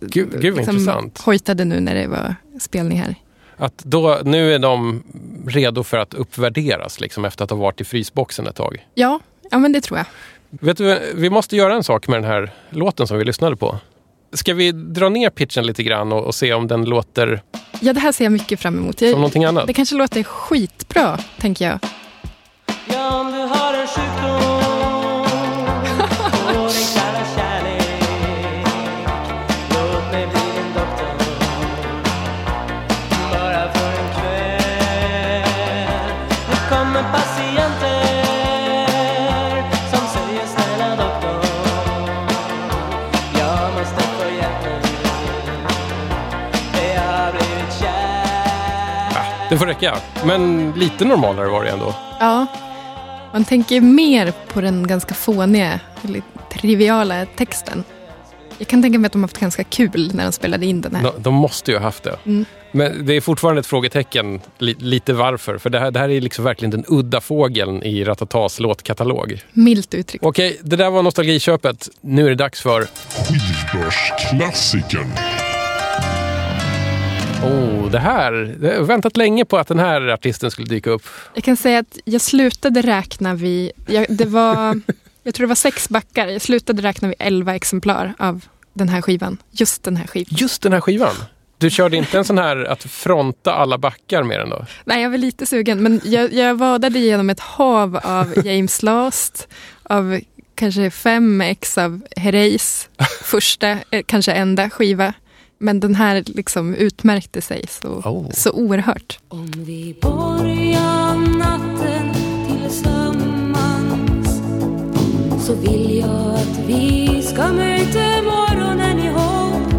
[0.00, 1.18] Gud, gud vad intressant.
[1.20, 3.14] hojtade nu när det var spelning här.
[3.56, 5.02] Att då, nu är de
[5.46, 8.86] redo för att uppvärderas liksom, efter att ha varit i frysboxen ett tag.
[8.94, 9.20] Ja,
[9.50, 10.06] ja men det tror jag.
[10.50, 13.78] Vet du, vi måste göra en sak med den här låten som vi lyssnade på.
[14.32, 17.42] Ska vi dra ner pitchen lite grann och, och se om den låter
[17.80, 18.98] Ja, det här ser jag mycket fram emot.
[18.98, 19.66] som Jag, någonting annat?
[19.66, 21.78] det kanske låter skitbra, tänker jag.
[49.48, 49.96] Det får räcka.
[50.24, 51.94] Men lite normalare var det ändå.
[52.20, 52.46] Ja,
[53.32, 57.84] man tänker mer på den ganska fåniga, eller triviala texten.
[58.58, 60.94] Jag kan tänka mig att de har haft ganska kul när de spelade in den
[60.94, 61.02] här.
[61.02, 62.16] De, de måste ju ha haft det.
[62.26, 62.44] Mm.
[62.72, 65.58] Men det är fortfarande ett frågetecken, li, lite varför.
[65.58, 69.40] För det här, det här är liksom verkligen den udda fågeln i Ratatas låtkatalog.
[69.52, 70.24] Milt uttryckt.
[70.24, 71.88] Okej, det där var nostalgiköpet.
[72.00, 72.86] Nu är det dags för...
[73.08, 75.12] Skivbörsklassikern.
[77.44, 78.56] Oh, det här...
[78.62, 81.02] Jag har väntat länge på att den här artisten skulle dyka upp.
[81.34, 84.80] Jag kan säga att jag slutade räkna vid, jag, det var,
[85.22, 86.26] jag tror det var sex backar.
[86.26, 89.38] Jag slutade räkna vid elva exemplar av den här skivan.
[89.50, 90.36] Just den här skivan.
[90.38, 91.14] Just den här skivan.
[91.58, 94.66] Du körde inte en sån här att fronta alla backar med den då?
[94.84, 99.48] Nej, jag var lite sugen, men jag, jag vadade igenom ett hav av James Last,
[99.82, 100.20] av
[100.54, 102.88] kanske fem ex av Herreys
[103.22, 105.14] första, eh, kanske enda skiva.
[105.58, 108.30] Men den här liksom utmärkte sig så, Oh.
[108.30, 109.18] så oerhört.
[109.28, 112.14] Om vi börjar natten
[112.48, 114.40] tillsammans
[115.46, 119.72] så vill jag att vi ska möta morgonen ihop.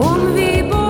[0.00, 0.87] Om vi börjar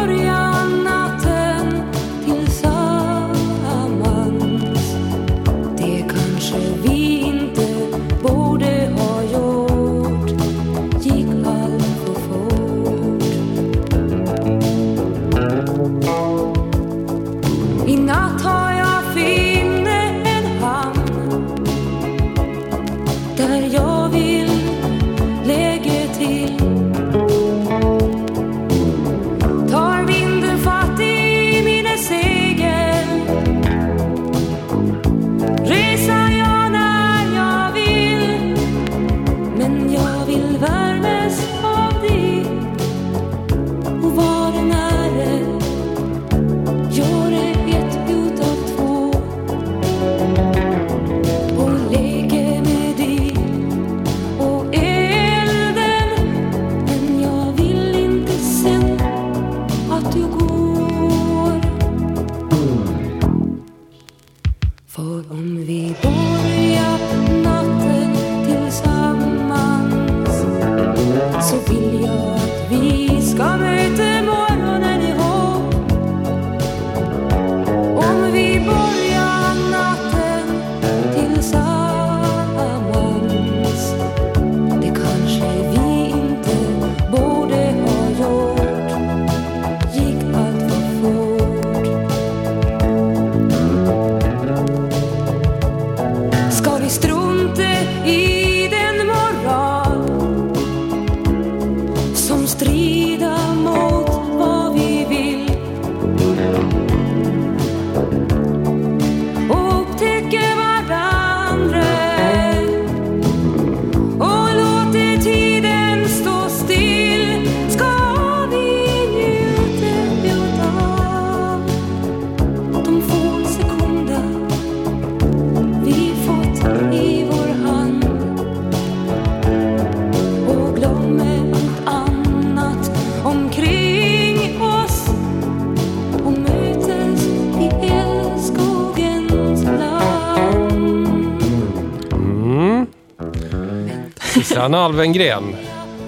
[144.68, 145.56] Susanne Alvengren,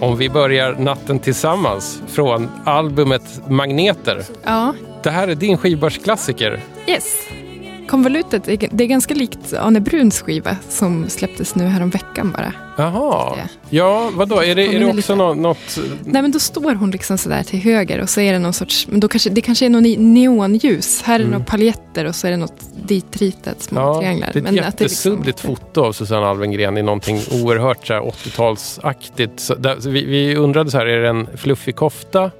[0.00, 4.22] om vi börjar natten tillsammans från albumet Magneter.
[4.44, 6.60] Ja, Det här är din skivbörsklassiker.
[6.86, 7.16] yes.
[7.90, 12.52] Konvolutet, det är ganska likt Arne Bruns skiva som släpptes nu här om veckan bara.
[12.78, 13.36] Jaha.
[13.70, 14.10] Ja.
[14.14, 14.42] Vadå?
[14.42, 15.14] Är det, är det också lite.
[15.14, 15.78] nå- något...
[16.04, 18.86] Nej men då står hon liksom sådär till höger och så är det någon sorts,
[18.90, 21.02] men då kanske, det kanske är någon neonljus.
[21.02, 23.92] Här är det några paljetter och så är det något ditritat små Mm.
[23.94, 24.30] Ja, trianglar.
[24.32, 27.92] det är ett Men det liksom- jättesuddigt foto av Susanne Alvengren i någonting oerhört så
[27.92, 29.36] här 80-talsaktigt.
[29.36, 32.30] Så där, så vi, vi undrade så här, är det en fluffig kofta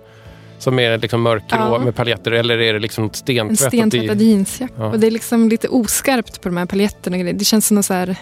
[0.61, 1.79] som är liksom mörkgrå Ja.
[1.79, 4.31] med paljetter eller är det liksom något En stentvättat stentvättad i...
[4.31, 4.75] jeansjacka.
[4.79, 4.87] Ja.
[4.91, 7.17] Och det är liksom lite oskarpt på de här paljetterna.
[7.17, 7.35] och grejer.
[7.39, 8.17] Det känns som något så här...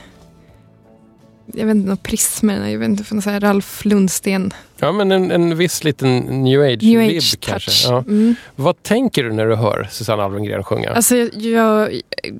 [1.54, 2.68] Jag vet inte, några prismer.
[2.68, 4.52] Jag vet inte, någon så här Ralf Lundsten.
[4.78, 7.88] Ja, men en, en viss liten new age New vibb age kanske.
[7.88, 7.98] Ja.
[7.98, 8.34] Mm.
[8.56, 10.90] Vad tänker du när du hör Susanne Alvengren sjunga?
[10.90, 11.92] Alltså, jag,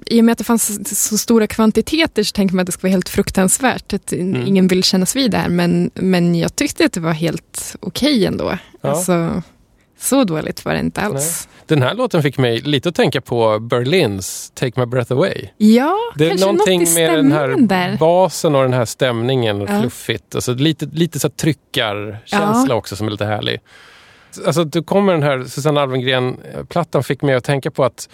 [0.07, 2.83] I och med att det fanns så stora kvantiteter så tänker man att det ska
[2.83, 3.93] vara helt fruktansvärt.
[3.93, 4.47] Att Mm.
[4.47, 5.49] ingen vill kännas vid det här.
[5.49, 8.59] Men, men jag tyckte att det var helt okej ändå.
[8.81, 8.89] Ja.
[8.91, 9.43] Alltså,
[9.99, 11.49] så dåligt var det inte alls.
[11.67, 15.49] Den här låten fick mig lite att tänka på Berlins Take My Breath Away.
[15.57, 17.97] Ja, Det är kanske någonting något i med den här där.
[17.97, 19.81] basen och den här stämningen, Ja.
[19.81, 20.35] fluffigt.
[20.35, 22.75] Alltså lite, lite så tryckarkänsla Ja.
[22.75, 23.61] också som är lite härlig.
[24.47, 28.09] Alltså då kommer den här Susanne Alvengren-plattan fick mig att tänka på att,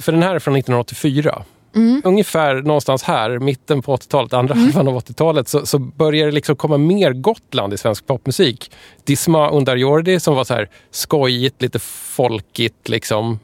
[0.00, 1.44] för den här är från 1984.
[1.74, 2.02] Mm.
[2.04, 6.56] Ungefär någonstans här, mitten på 80-talet, andra halvan av 80-talet, så, så börjar det liksom
[6.56, 8.70] komma mer Gotland i svensk popmusik.
[9.04, 13.38] Disma Undarjordi som var så här skojigt, lite folkigt liksom.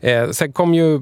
[0.00, 1.00] Eh, sen kom ju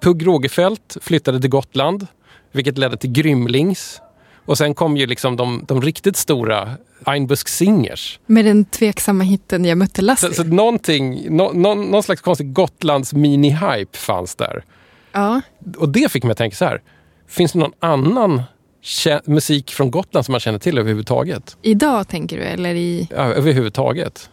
[0.00, 2.06] Pugh Rogefeldt, flyttade till Gotland,
[2.52, 4.00] vilket ledde till Grymlings.
[4.44, 6.70] Och sen kom ju liksom de, de riktigt stora
[7.04, 8.20] Einbusk Singers.
[8.26, 10.28] Med den tveksamma hitten Jag mötte Lassie.
[10.28, 14.64] Så, så någonting, nå, någon, någon slags konstig Gotlands mini-hype fanns där.
[15.12, 15.40] Ja.
[15.78, 16.82] Och det fick mig att tänka så här.
[17.28, 18.42] Finns det någon annan
[19.24, 21.56] musik från Gotland som man känner till överhuvudtaget?
[21.62, 23.08] Idag tänker du, eller i...
[23.10, 24.28] Ja, överhuvudtaget.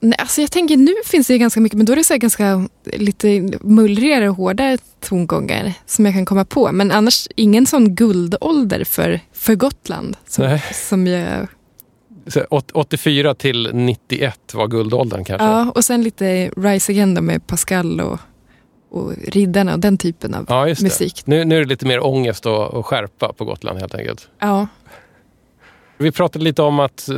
[0.00, 2.16] Nej, alltså jag tänker nu finns det ju ganska mycket, men då är det så
[2.16, 6.72] ganska lite mullrigare och hårdare tongångar som jag kan komma på.
[6.72, 10.16] Men annars ingen sån guldålder för, för Gotland.
[10.28, 10.62] Som, Nej.
[10.74, 11.46] som jag,
[12.26, 15.46] Så, åt- 84 till 91 var guldåldern kanske.
[15.46, 18.18] ja, och sen lite Rise Again med Pascal och,
[18.90, 21.22] och Riddarna och den typen av Ja, musik.
[21.26, 24.28] Nu, nu är det lite mer ångest och, och skärpa på Gotland helt enkelt.
[24.38, 24.66] Ja,
[25.98, 27.16] Vi pratade lite om att uh,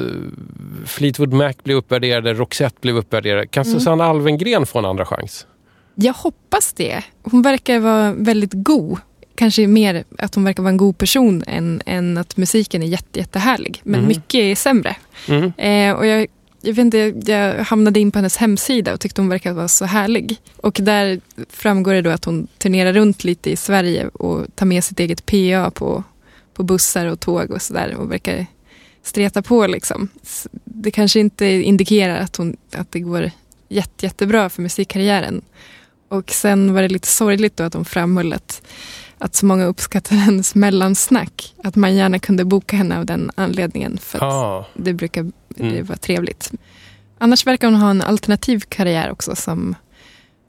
[0.87, 3.47] Fleetwood Mac blev uppvärderade, Roxette blev uppvärderade.
[3.47, 3.79] Kan Mm.
[3.79, 5.47] Susanne Alvengren få en andra chans?
[5.95, 7.03] jag hoppas det.
[7.23, 8.99] Hon verkar vara väldigt god.
[9.35, 13.19] Kanske mer att hon verkar vara en god person än, än att musiken är jätte,
[13.19, 13.81] jättehärlig.
[13.85, 14.09] Men Mhm.
[14.09, 14.97] mycket är sämre.
[15.29, 15.53] Mm.
[15.57, 16.27] Eh, och jag,
[16.63, 19.85] jag, vet inte, jag hamnade in på hennes hemsida och tyckte hon verkade vara så
[19.85, 20.37] härlig.
[20.57, 24.85] Och där framgår det då att hon turnerar runt lite i Sverige och tar med
[24.85, 26.05] sitt eget PA på,
[26.55, 28.47] på bussar och tåg och sådär och verkar
[29.03, 30.09] streta på liksom.
[30.65, 33.31] Det kanske inte indikerar att, hon, att det går
[33.69, 35.43] jätte, jättebra för musikkarriären.
[36.09, 38.63] Och sen var det lite sorgligt då att hon framhöll att,
[39.21, 41.55] att så många uppskattar hennes mellansnack.
[41.65, 43.99] Att man gärna kunde boka henne av den anledningen.
[43.99, 44.67] För att Ah.
[44.75, 45.87] det brukar Mm.
[45.87, 46.51] vara trevligt.
[47.19, 49.75] Annars verkar hon ha en alternativ karriär också som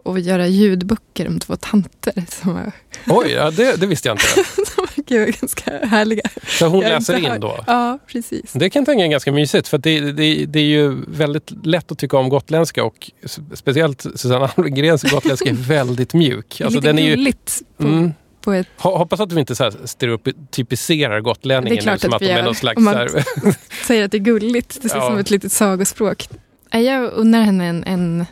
[0.06, 2.72] att göra ljudböcker om två tanter som, var,
[3.08, 4.26] Oj, ja, det, det visste jag inte.
[4.96, 6.22] verkar vara ganska härliga.
[6.60, 7.64] Så hon Jag läser in då?
[7.68, 8.54] Ja, precis.
[8.54, 11.92] Det kan jag tänka är ganska mysigt för det, det, det är ju väldigt lätt
[11.92, 13.12] att tycka om gotländska och
[13.54, 16.62] speciellt Susanne Alvengrens gotländska är väldigt mjuk.
[16.62, 18.12] Alltså Lite den är ju, gulligt på, mm,
[18.42, 18.68] på ett...
[18.80, 22.32] ho- hoppas att vi inte så här stereotypiserar gotlänningen nu, som att att vi de
[22.34, 22.46] är gör.
[22.46, 22.78] någon slags...
[22.78, 23.10] Om man- här,
[23.88, 24.78] Säger att det är gulligt.
[24.82, 25.08] Det ser Ja.
[25.10, 26.30] som ett litet sagospråk.
[26.72, 28.26] Jag unnar henne en, en,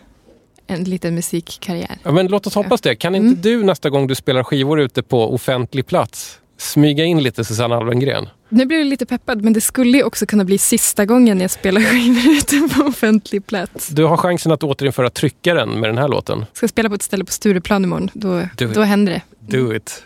[0.68, 1.98] en liten musikkarriär.
[2.04, 2.96] ja, men låt oss hoppas det.
[2.96, 3.42] Kan inte Mm.
[3.42, 8.30] du nästa gång du spelar skivor ute på offentlig plats smyga in lite Susanne Alvengren?
[8.50, 11.82] Nu blir jag lite peppad, men det skulle också kunna bli sista gången jag spelar
[11.82, 13.88] skivor ute på offentlig plats.
[13.88, 16.46] Du har chansen att återinföra tryckaren med den här låten.
[16.54, 18.10] Ska spela på ett ställe på Stureplan imorgon.
[18.14, 18.74] Då, it.
[18.74, 19.22] då händer det.
[19.50, 20.04] Do it.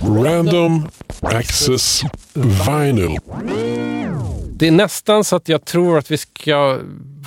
[0.00, 0.88] Random
[1.20, 2.02] Access
[2.34, 3.18] Vinyl.
[4.50, 6.80] Det är nästan så att jag tror att vi ska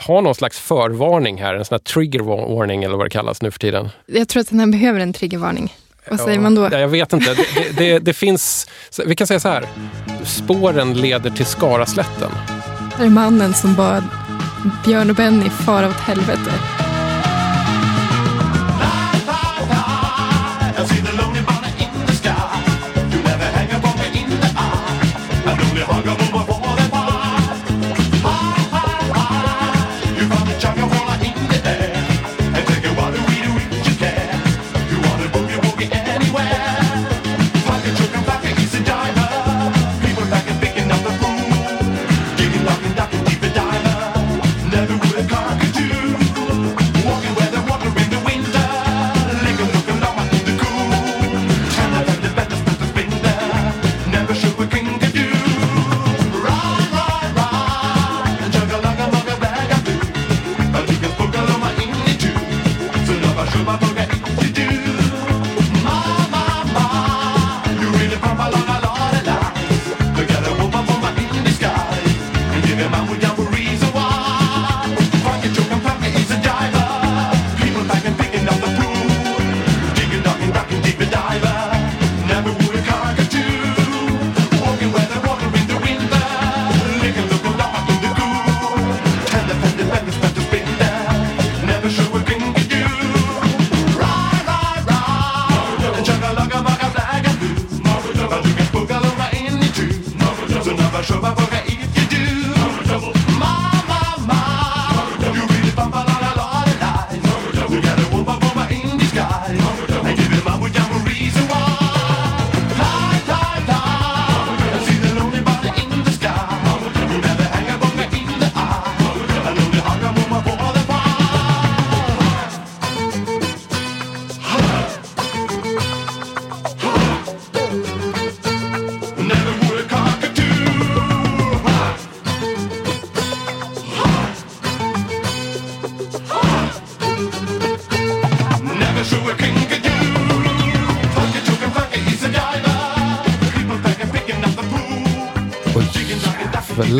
[0.07, 1.53] ha någon slags förvarning här.
[1.53, 3.89] En sån här trigger warning eller vad det kallas nu för tiden.
[4.05, 5.73] Jag tror att den här behöver en triggervarning.
[6.09, 6.69] Vad säger man då?
[6.71, 7.33] Ja, jag vet inte.
[7.33, 8.67] Det, det, det, det finns...
[9.05, 9.65] Vi kan säga så här.
[10.23, 12.31] Spåren leder till Skaraslätten.
[12.97, 14.03] Det är mannen som bad
[14.85, 16.51] Björn och Benny fara åt helvete.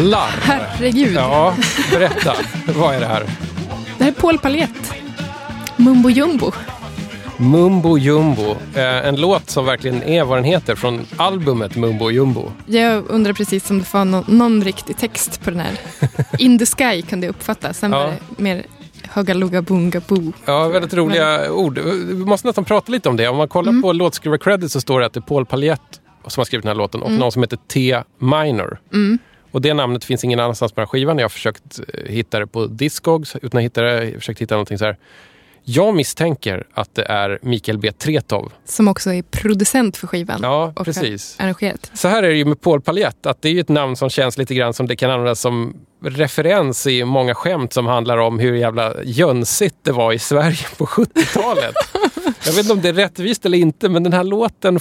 [0.10, 0.30] Jävlar!
[0.42, 1.14] Herregud.
[1.16, 1.56] Ja,
[1.92, 2.34] berätta.
[2.76, 3.24] Vad är det här?
[3.98, 4.94] Det här är Paul Palett.
[5.76, 6.52] Mumbo Jumbo.
[7.38, 8.52] Mumbo Jumbo.
[8.76, 12.52] Eh, en låt som verkligen är vad den heter från albumet Mumbo Jumbo.
[12.66, 15.80] Jag undrar precis om det var någon, någon riktig text på den här.
[16.40, 17.74] In the sky kunde jag uppfatta.
[17.74, 17.98] Sen Ja.
[18.00, 18.66] var det mer
[19.14, 20.34] Hugga Lugga Bunga Boo.
[20.46, 21.80] Ja, väldigt roliga ord.
[22.08, 23.28] Vi måste nästan prata lite om det.
[23.28, 25.82] Om man kollar på låtskrivar-credit så står det att det är Paul Paljett
[26.28, 28.02] som har skrivit den här låten och någon som heter T.
[28.20, 28.78] Minor.
[29.52, 31.18] Och det namnet finns ingen annanstans på den här skivan.
[31.18, 33.94] Jag har försökt eh, hitta det på Discogs utan att hitta det.
[34.06, 34.98] Jag har försökt hitta någonting så här.
[35.64, 37.92] Jag misstänker att det är Mikael B.
[37.92, 38.52] Tretow.
[38.66, 40.40] Som också är producent för skivan.
[40.44, 41.36] Ja, och precis.
[41.40, 41.92] arrangerat.
[41.94, 44.10] Så här är det ju med Paul Paljett, att det är ju ett namn som
[44.10, 45.76] känns lite grann som det kan användas som
[46.06, 50.86] referens i många skämt som handlar om hur jävla jönsigt det var i Sverige på
[50.86, 51.76] 70-talet.
[52.46, 54.80] Jag vet inte om det är rättvist eller inte, men den här låten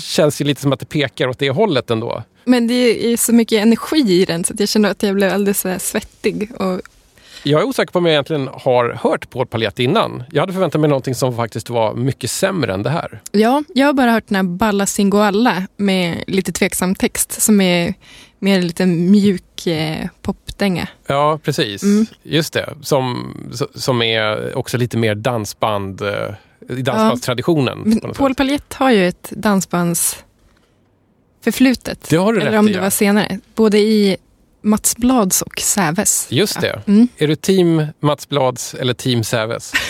[0.00, 2.22] känns ju lite som att det pekar åt det hållet ändå.
[2.44, 5.32] Men det är så mycket energi i den så att jag känner att jag blev
[5.32, 6.50] alldeles här svettig.
[6.58, 6.80] Och
[7.42, 10.22] Jag är osäker på om jag egentligen har hört Paul Paljett innan.
[10.32, 13.20] Jag hade förväntat mig någonting som faktiskt var mycket sämre än det här.
[13.32, 17.94] ja, jag har bara hört den här Balla Singoalla med lite tveksam text som är
[18.38, 20.88] mer en liten mjuk eh, popdänga.
[21.06, 21.82] Ja, precis.
[21.82, 22.06] Mm.
[22.22, 22.74] Just det.
[22.82, 23.34] Som,
[23.74, 26.28] som är också lite mer dansband, eh,
[26.68, 27.78] i dansbandstraditionen.
[27.78, 28.34] Något Paul.
[28.34, 30.24] Paljett har ju ett dansbands
[31.44, 32.06] förflutet.
[32.08, 32.82] Det har du Eller rätt om i, det ja.
[32.82, 33.40] var senare.
[33.54, 34.16] Både i
[34.62, 36.26] Mats Blads och Säves.
[36.30, 36.82] Just det.
[36.86, 37.08] Mm.
[37.18, 39.72] Är du team Mats Blads eller team Säves?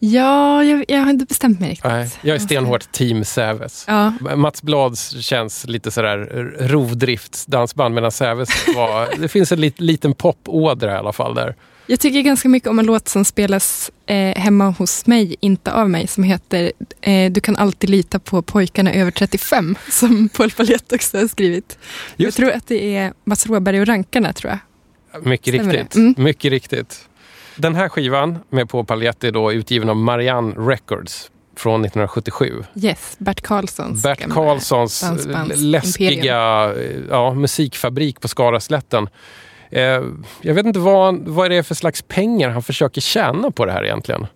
[0.00, 1.90] Ja, jag, jag har inte bestämt mig riktigt.
[1.90, 3.84] Nej, jag är stenhårt team Säves.
[3.88, 6.18] Ja, Mats Blads känns lite sådär
[6.60, 9.08] rovdriftsdansband medan Säves var...
[9.20, 11.54] det finns en lit, liten popådra i alla fall där.
[11.90, 15.90] Jag tycker ganska mycket om en låt som spelas eh, hemma hos mig, inte av
[15.90, 20.92] mig, som heter eh, Du kan alltid lita på pojkarna över 35, som Paul Paljett
[20.92, 21.78] också har skrivit.
[22.16, 25.26] jag Just tror att det är Mats Råberg och Rankarna, tror jag.
[25.26, 25.94] Mycket Stämmer riktigt.
[25.94, 26.14] Mm.
[26.18, 27.08] Mycket riktigt.
[27.56, 32.64] Den här skivan med Paul Paljett är då utgiven av Marianne Records från 1977.
[32.74, 35.04] Yes, Bert Karlssons Bert Karlssons
[35.56, 39.08] läskiga eh, ja, musikfabrik på Skaraslätten.
[39.70, 40.02] Eh,
[40.42, 43.72] jag vet inte vad, vad det är för slags pengar han försöker tjäna på det
[43.72, 44.26] här egentligen.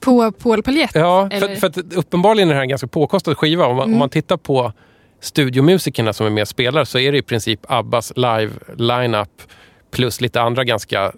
[0.00, 0.90] På Paul Paljett?
[0.94, 3.66] Ja, för, för att uppenbarligen är det här en ganska påkostad skiva.
[3.66, 3.94] Om man, Mm.
[3.94, 4.72] om man tittar på
[5.20, 9.42] studiomusikerna som är med och spelar så är det i princip Abbas live lineup
[9.90, 11.12] plus lite andra ganska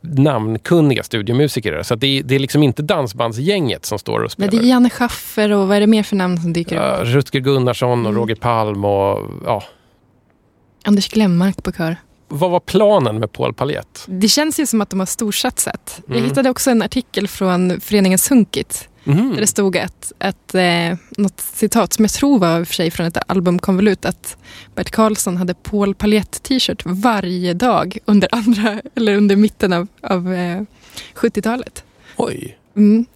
[0.00, 1.82] namnkunniga studiomusiker.
[1.82, 4.50] Så det, är, det är liksom inte dansbandsgänget som står och Men spelar.
[4.50, 7.06] det är Janne Schaffer och vad är det mer för namn som dyker upp?
[7.06, 8.20] Rutger Gunnarsson och Mm.
[8.20, 9.62] Roger Palm och ja.
[10.84, 11.96] Anders Glenmark på kör.
[12.28, 14.04] Vad var planen med Paul Paljett?
[14.06, 16.00] Det känns ju som att de har storsatsat.
[16.06, 16.28] Jag Mm.
[16.28, 19.30] hittade också en artikel från föreningen Sunkit Mhm.
[19.30, 23.06] där det stod att, att eh, något citat som jag tror var för sig från
[23.06, 24.36] ett albumkonvolut att
[24.74, 30.34] Bert Karlsson hade Paul Paljett t-shirt varje dag under andra eller under mitten av, av
[30.34, 30.62] eh,
[31.14, 31.84] 70-talet.
[32.16, 32.58] Oj.
[32.76, 33.06] Mm.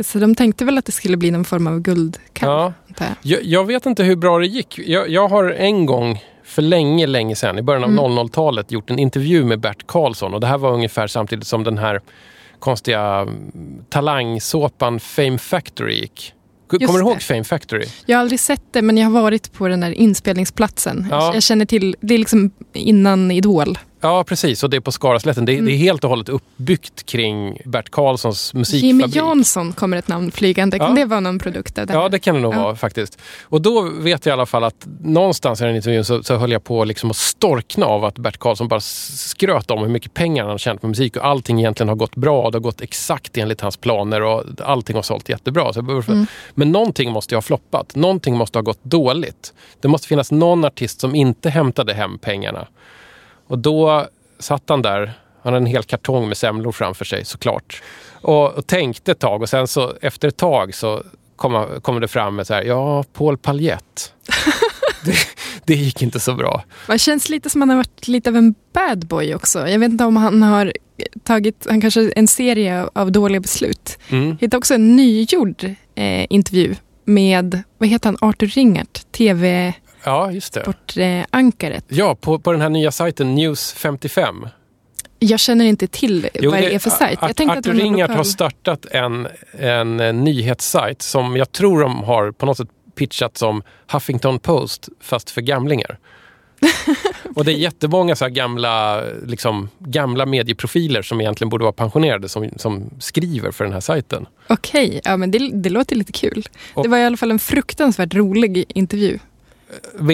[0.00, 2.50] Så de tänkte väl att det skulle bli någon form av guldkalv.
[2.52, 2.72] Ja.
[2.98, 3.08] jag.
[3.22, 4.78] Jag, jag vet inte hur bra det gick.
[4.78, 8.04] Jag, jag har en gång för länge, länge sedan, i början av Mm.
[8.04, 10.34] 00-talet, gjort en intervju med Bert Karlsson.
[10.34, 12.00] Och det här var ungefär samtidigt som den här
[12.58, 16.34] konstiga mm, talangsåpan Fame Factory gick.
[16.72, 17.24] Just Kommer du ihåg det.
[17.24, 17.86] Fame Factory?
[18.06, 21.06] Jag har aldrig sett det men jag har varit på den där inspelningsplatsen.
[21.10, 21.34] Ja.
[21.34, 23.78] Jag känner till, det är liksom innan Idol.
[24.00, 24.64] Ja, precis.
[24.64, 25.44] Och det är på Skaraslätten.
[25.44, 28.64] Det, det är helt och hållet uppbyggt kring Bert Karlssons Mm.
[28.68, 29.16] Jimmy musikfabrik.
[29.16, 30.78] Jansson kommer ett namn flygande.
[30.78, 30.94] Kan Ja.
[30.94, 31.86] det vara någon produkt det?
[31.88, 32.62] Ja, det kan det nog Ja.
[32.62, 33.18] vara faktiskt.
[33.42, 36.52] Och då vet jag i alla fall att någonstans i den intervjun så, så höll
[36.52, 40.42] jag på liksom att storkna av att Bert Karlsson bara skröt om hur mycket pengar
[40.42, 42.50] han har tjänat på musik och allting egentligen har gått bra.
[42.50, 45.72] Det har gått exakt enligt hans planer och allting har sålt jättebra.
[45.72, 46.26] Så jag Mm.
[46.54, 47.94] Men någonting måste ju ha floppat.
[47.94, 49.54] Någonting måste ha gått dåligt.
[49.80, 52.66] Det måste finnas någon artist som inte hämtade hem pengarna.
[53.48, 54.06] Och då
[54.38, 57.82] satt han där, han hade en hel kartong med semlor framför sig såklart.
[58.20, 61.02] Och, och tänkte ett tag och sen så efter ett tag så
[61.36, 64.12] kom, kom det fram med så här, ja, Paul Paljett.
[65.04, 65.16] det,
[65.64, 66.64] det gick inte så bra.
[66.86, 69.68] Det känns lite som att han har varit lite av en bad boy också.
[69.68, 70.72] Jag vet inte om han har
[71.22, 73.98] tagit han kanske en serie av, dåliga beslut.
[74.08, 74.28] Mm.
[74.28, 76.74] Jag hittade också en nygjord eh, intervju
[77.04, 79.12] med, vad heter han, Arthur Ringart,
[80.08, 80.60] Ja, just det.
[80.86, 81.84] tv-sportankaret.
[81.88, 84.46] Ja, på, på den här nya sajten News 55.
[85.18, 87.18] jag känner inte till vad det är för sajt.
[87.22, 89.28] Jag tänkte att Arthur någon Ringart har startat en,
[89.58, 94.88] en, eh, nyhetssajt som jag tror de har på något sätt pitchat som Huffington Post
[95.00, 95.98] fast för gamlingar.
[97.34, 102.50] och det är jättemånga så gamla, liksom, gamla medieprofiler som egentligen borde vara pensionerade som,
[102.56, 104.26] som skriver för den här sajten.
[104.48, 106.46] Okej, ja men det, det låter lite kul.
[106.74, 109.18] Och- Det var i alla fall en fruktansvärt rolig intervju.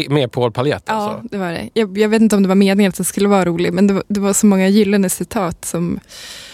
[0.09, 0.83] Med Paul Paljett.
[0.87, 1.29] Ja, Alltså.
[1.29, 1.71] det var det.
[1.75, 3.95] Jag, jag vet inte om det var meningen att det skulle vara rolig, men det
[3.95, 6.01] var, det var så många gyllene citat som...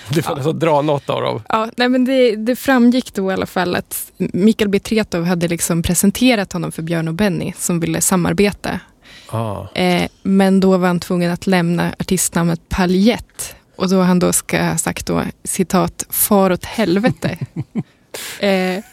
[0.09, 1.43] Du får alltså dra något av dem.
[1.49, 4.79] Ja, nej, men det, det framgick då i alla fall att Mikael B.
[4.79, 8.81] Tretow hade liksom presenterat honom för Björn och Benny som ville samarbeta.
[9.27, 9.67] Ah.
[9.75, 13.55] Eh, men då var han tvungen att lämna artistnamnet Paljett.
[13.77, 17.39] Och då han då ska ha sagt då, citat, far åt helvete.
[18.41, 18.85] eh,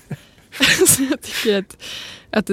[0.87, 1.83] så jag tycker att,
[2.31, 2.49] att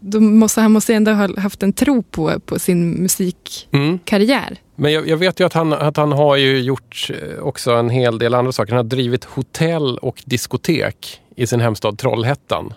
[0.00, 4.46] då måste, han måste ändå ha haft en tro på, på sin musikkarriär.
[4.46, 4.58] Mm.
[4.76, 7.90] Men jag, jag vet ju att han, att han har ju gjort eh, också en
[7.90, 8.72] hel del andra saker.
[8.72, 12.72] Han har drivit hotell och diskotek i sin hemstad Trollhättan.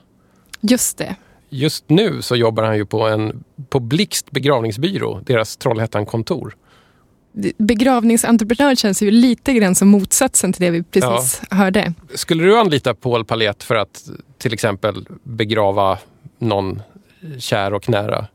[0.62, 1.16] Just det.
[1.50, 6.56] Just nu så jobbar han ju på, en, på Blixt begravningsbyrå, deras Trollhättan-kontor.
[7.58, 11.94] Begravningsentreprenör känns ju lite grann som motsatsen till det vi precis hörde.
[12.14, 15.98] Skulle du anlita Paul Palett för att till exempel begrava
[16.40, 16.82] någon
[17.40, 18.28] kär och nära?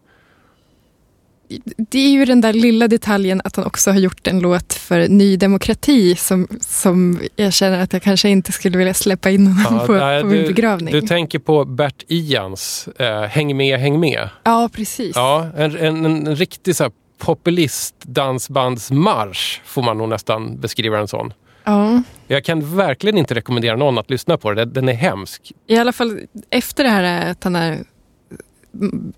[1.77, 5.09] Det är ju den där lilla detaljen att han också har gjort en låt för
[5.09, 9.81] Ny Demokrati som, som jag känner att jag kanske inte skulle vilja släppa in honom
[9.81, 10.93] Ja, på, nej, på min du, begravning.
[10.95, 14.29] du tänker på Bert Ians eh, Häng med, häng med.
[14.43, 15.17] ja, precis.
[15.17, 21.33] Ja, en, en, en riktig så här, populist-dansbandsmarsch får man nog nästan beskriva en sån.
[21.65, 22.03] Ja.
[22.27, 24.65] Jag kan verkligen inte rekommendera någon att lyssna på det.
[24.65, 25.53] Den är hemsk.
[25.67, 27.79] I alla fall efter det här att han har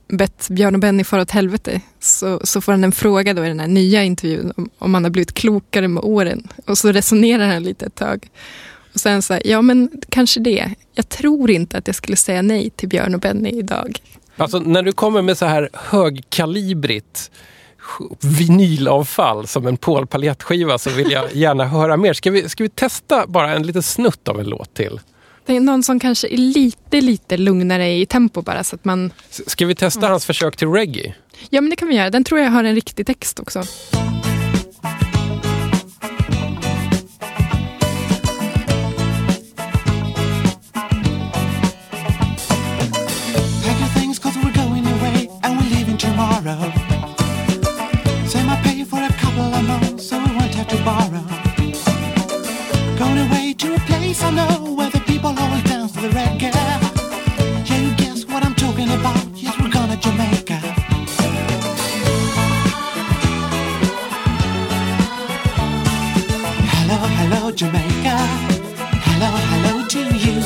[0.09, 3.48] bett Björn och Benny fara åt helvete så, så får han en fråga då i
[3.48, 6.48] den här nya intervjun om, om han har blivit klokare med åren.
[6.66, 8.28] Och så resonerar han lite ett tag.
[8.94, 10.70] Och sen så här, ja men kanske det.
[10.94, 14.00] Jag tror inte att jag skulle säga nej till Björn och Benny idag.
[14.36, 17.30] Alltså när du kommer med så här högkalibrigt
[18.22, 22.12] vinylavfall som en Paul Palett-skiva så vill jag gärna höra mer.
[22.12, 25.00] Ska vi, ska vi testa bara en liten snutt av en låt till?
[25.47, 29.12] Det är någon som kanske är lite, lite lugnare i tempo bara så att man...
[29.47, 31.14] Ska vi testa hans försök till reggae?
[31.51, 32.11] Ja men det kan vi göra.
[32.11, 33.64] Den tror jag har en riktig text också.
[54.18, 54.65] I know
[55.27, 56.53] where the people always dance to the reggae.
[57.68, 59.27] Yeah, you guess what I'm talking about.
[59.35, 60.61] Yes, we're going to Jamaica.
[66.79, 68.16] Hello, hello, Jamaica.
[69.09, 70.43] Hello, hello to you.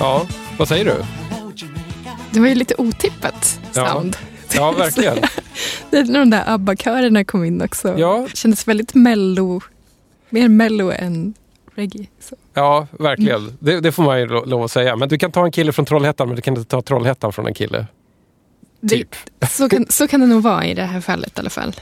[0.00, 0.26] Ja,
[0.58, 1.04] vad säger du?
[2.32, 3.86] Det var ju lite otippat Ja.
[3.92, 4.16] sound.
[4.54, 5.16] Ja, verkligen.
[5.90, 7.98] Det är när de där ABBA-körerna kom in också.
[7.98, 8.26] Ja.
[8.30, 9.60] Det kändes väldigt mello.
[10.30, 11.34] Mer mello än
[11.74, 12.06] reggae.
[12.20, 12.36] Så.
[12.54, 13.56] Ja, verkligen.
[13.60, 14.96] Det, det får man ju lo- lov att säga.
[14.96, 17.46] Men du kan ta en kille från Trollhättan, men du kan inte ta Trollhättan från
[17.46, 17.86] en kille.
[18.88, 19.16] Typ.
[19.38, 21.74] Det, så, kan, så kan det nog vara i det här fallet i alla fall.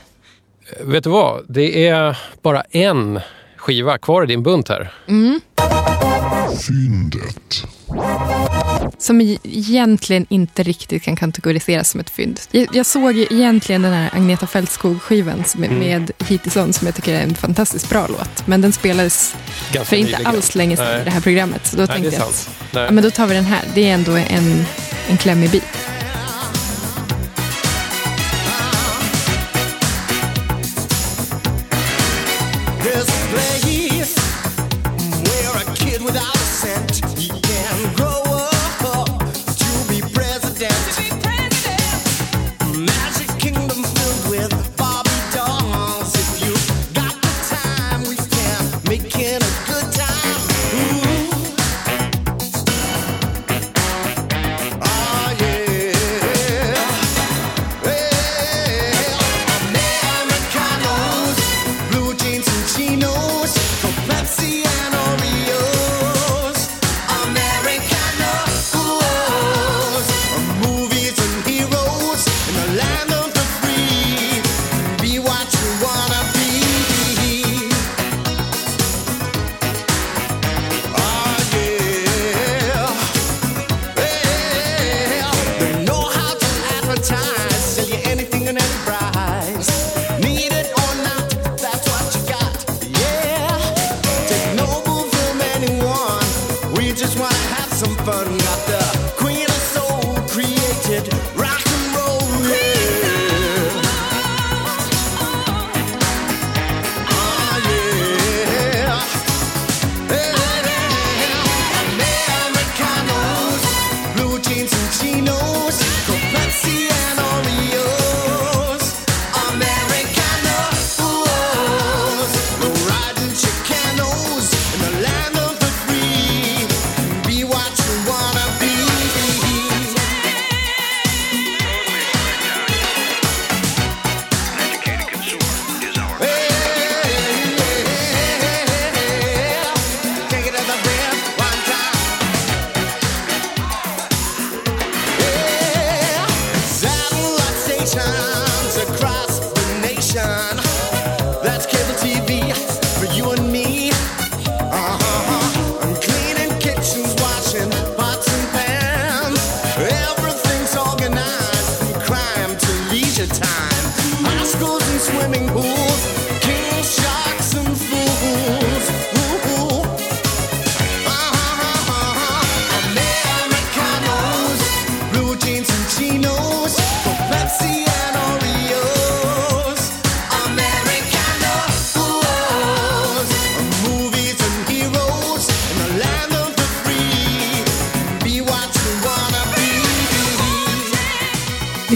[0.81, 1.45] Vet du vad?
[1.49, 3.21] Det är bara en
[3.65, 4.93] skiva kvar i din bunt här.
[6.67, 7.65] Fyndet.
[8.99, 12.41] Som egentligen inte riktigt kan kategoriseras som ett fynd.
[12.51, 15.79] Jag, jag såg egentligen den här Agneta Fältskog-skivan är Mm.
[15.79, 16.11] med
[16.73, 18.47] som jag tycker är en fantastiskt bra låt.
[18.47, 19.35] Men den spelades
[19.73, 20.27] Ganska för inte nyligen.
[20.35, 21.01] alls länge sedan Nej.
[21.01, 21.67] i det här programmet.
[21.67, 23.63] Så då Nej, tänkte jag att ja, men då tar vi den här.
[23.75, 24.65] Det är ändå en,
[25.09, 25.65] en klämmig bit.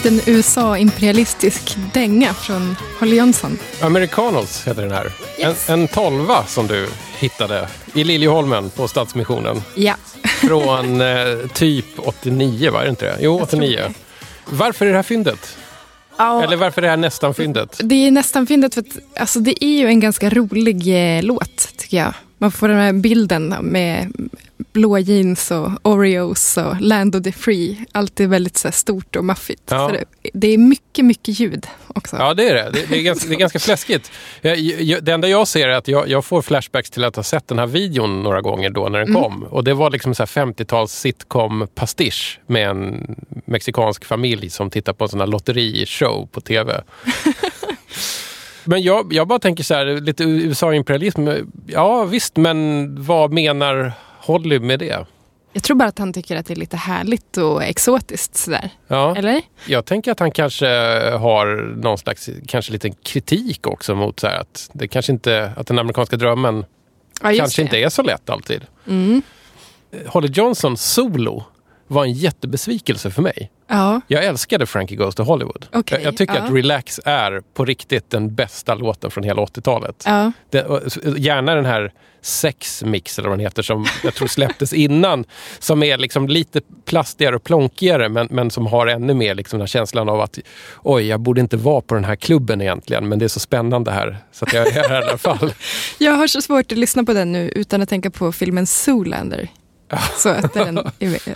[0.04, 3.58] Liten USA-imperialistisk dänga från Holly Johnson.
[3.80, 5.12] Americanos heter den här.
[5.38, 5.68] Yes.
[5.68, 6.88] En, en tolva som du
[7.18, 9.62] hittade i Liljeholmen på Stadsmissionen.
[9.74, 9.94] Ja.
[10.24, 11.06] Från eh,
[11.54, 13.16] typ 89, var det inte det?
[13.20, 13.76] Jo, Jag tror 89.
[13.76, 13.94] det.
[14.44, 15.56] Varför är det här fyndet?
[16.18, 16.42] ja.
[16.42, 17.80] Eller varför är det här nästan fyndet?
[17.82, 21.76] Det är nästan fyndigt för att alltså, det är ju en ganska rolig eh, låt
[21.76, 22.14] tycker jag.
[22.38, 24.12] Man får den här bilden med
[24.72, 27.84] blå jeans och Oreos och Land of the Free.
[27.92, 29.62] Allt är väldigt så stort och maffigt.
[29.70, 29.88] Ja.
[29.92, 32.16] Det, det är mycket, mycket ljud också.
[32.16, 32.70] Ja, det är det.
[32.72, 34.12] Det, det, är, ganska, det är ganska fläskigt.
[34.40, 37.22] Jag, jag, det enda jag ser är att jag, jag får flashbacks till att ha
[37.22, 39.22] sett den här videon några gånger då när den Mm.
[39.22, 39.42] kom.
[39.42, 45.04] Och det var liksom så här 50-tals sitcom-pastisch med en mexikansk familj som tittar på
[45.04, 46.82] en sån här lotterishow på tv.
[48.68, 51.28] Men jag, jag bara tänker så här, lite USA-imperialism.
[51.66, 55.06] Ja visst, men vad menar Holly med det?
[55.52, 58.70] Jag tror bara att han tycker att det är lite härligt och exotiskt sådär.
[58.88, 59.16] Ja.
[59.16, 59.42] Eller?
[59.66, 60.66] Jag tänker att han kanske
[61.18, 65.66] har någon slags kanske lite kritik också mot så här att det kanske inte, att
[65.66, 66.64] den amerikanska drömmen
[67.22, 67.64] Ja, kanske det.
[67.64, 68.66] inte är så lätt alltid.
[68.86, 69.22] Mm.
[70.06, 71.44] Holly Johnson solo
[71.86, 73.50] var en jättebesvikelse för mig.
[73.68, 75.66] Ja, Jag älskade Frankie Goes to Hollywood.
[75.72, 76.40] Okej, jag, jag tycker ja.
[76.42, 80.02] att Relax är på riktigt den bästa låten från hela 80-talet.
[80.06, 80.32] ja.
[81.16, 81.92] Gärna den här
[82.22, 85.24] Sex Mix eller vad den heter som jag tror släpptes innan.
[85.58, 89.62] Som är liksom lite plastigare och plonkigare men, men som har ännu mer liksom den
[89.62, 90.38] här känslan av att
[90.82, 93.90] oj, jag borde inte vara på den här klubben egentligen men det är så spännande
[93.90, 95.52] här så att jag är här i alla fall.
[95.98, 99.48] Jag har så svårt att lyssna på den nu utan att tänka på filmen Zoolander.
[100.18, 100.76] Så att den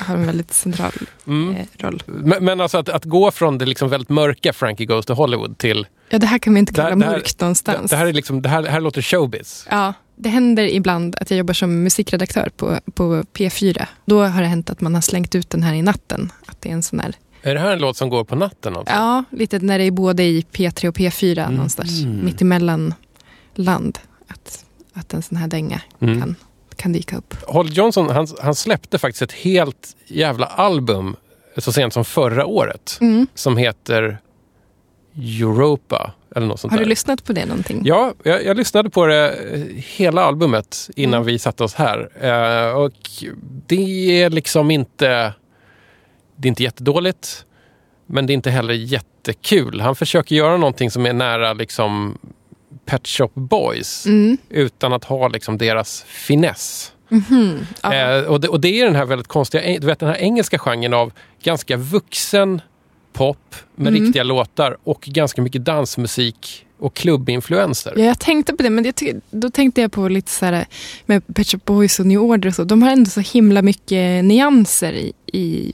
[0.00, 0.92] har en väldigt central
[1.26, 1.56] Mm.
[1.56, 2.02] eh, roll.
[2.06, 5.58] Men, men alltså att, att gå från det liksom väldigt mörka Frankie Goes to Hollywood
[5.58, 7.90] till Ja, det här kan man inte kalla det här- mörkt någonstans.
[7.90, 9.66] det här, är liksom, det här, det här låter showbiz.
[9.70, 13.86] Ja, det händer ibland att jag jobbar som musikredaktör på, på P4.
[14.04, 16.32] Då har det hänt att man har slängt ut den här i natten.
[16.46, 18.76] Att det är en sån här, Är det här en låt som går på natten?
[18.76, 18.94] Alltså?
[18.94, 21.54] ja, lite när det är både i P3 och P4 Mm.
[21.54, 21.90] någonstans.
[22.04, 22.94] Mitt emellan
[23.54, 23.98] land.
[24.28, 26.20] Att, att en sån här dänga Mm.
[26.20, 26.36] kan,
[26.76, 27.34] kan dyka upp.
[27.46, 31.16] Holly Johnson han, han släppte faktiskt ett helt jävla album
[31.56, 32.98] så sent som förra året.
[33.00, 33.26] Mm.
[33.34, 34.18] Som heter
[35.16, 36.12] Europa.
[36.36, 36.88] Eller något sånt Har du där.
[36.88, 37.82] lyssnat på det någonting?
[37.84, 41.26] Ja, jag, jag lyssnade på det eh, hela albumet innan Mm.
[41.26, 42.08] vi satte oss här.
[42.20, 42.92] Eh, och
[43.66, 45.34] det är liksom inte...
[46.36, 47.44] Det är inte jättedåligt.
[48.06, 49.80] Men det är inte heller jättekul.
[49.80, 52.18] Han försöker göra någonting som är nära liksom
[52.84, 54.06] Pet Shop Boys.
[54.06, 54.36] Mm.
[54.48, 56.92] Utan att ha liksom deras finess.
[57.08, 57.66] Mhm.
[57.82, 57.94] Ja.
[57.94, 60.58] Eh, och, det, och det är den här väldigt konstiga, du vet den här engelska
[60.58, 61.12] genren av
[61.42, 62.60] ganska vuxen
[63.12, 64.04] pop med Mm.
[64.04, 67.92] riktiga låtar och ganska mycket dansmusik och klubbinfluenser.
[67.96, 70.66] Ja, jag tänkte på det, men det, då tänkte jag på lite så här
[71.06, 72.64] med Pet Shop Boys och New Order och så.
[72.64, 75.72] De har ändå så himla mycket nyanser i, i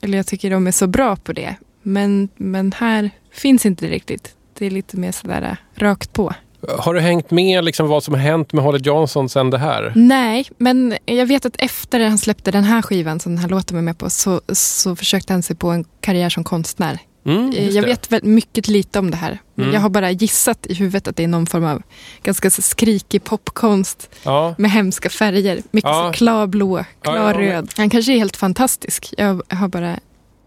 [0.00, 1.54] eller jag tycker de är så bra på det.
[1.82, 4.34] Men, men här finns inte det riktigt.
[4.58, 5.42] Det är lite mer sådär
[5.76, 6.32] äh, rakt på.
[6.78, 9.92] Har du hängt med liksom vad som har hänt med Holly Johnson sen det här?
[9.96, 13.76] Nej, men jag vet att efter han släppte den här skivan som den här låten
[13.76, 16.98] var med på så, så försökte han sig på en karriär som konstnär.
[17.26, 19.38] Mm, Eh, jag vet väl mycket lite om det här.
[19.58, 19.72] Mm.
[19.72, 21.82] Jag har bara gissat i huvudet att det är någon form av
[22.22, 24.54] ganska så skrikig popkonst Ja.
[24.58, 25.62] med hemska färger.
[25.70, 26.12] Mycket Ja.
[26.14, 27.62] klarblå, klar Ja, ja.
[27.76, 29.14] Han kanske är helt fantastisk.
[29.18, 29.88] Jag har bara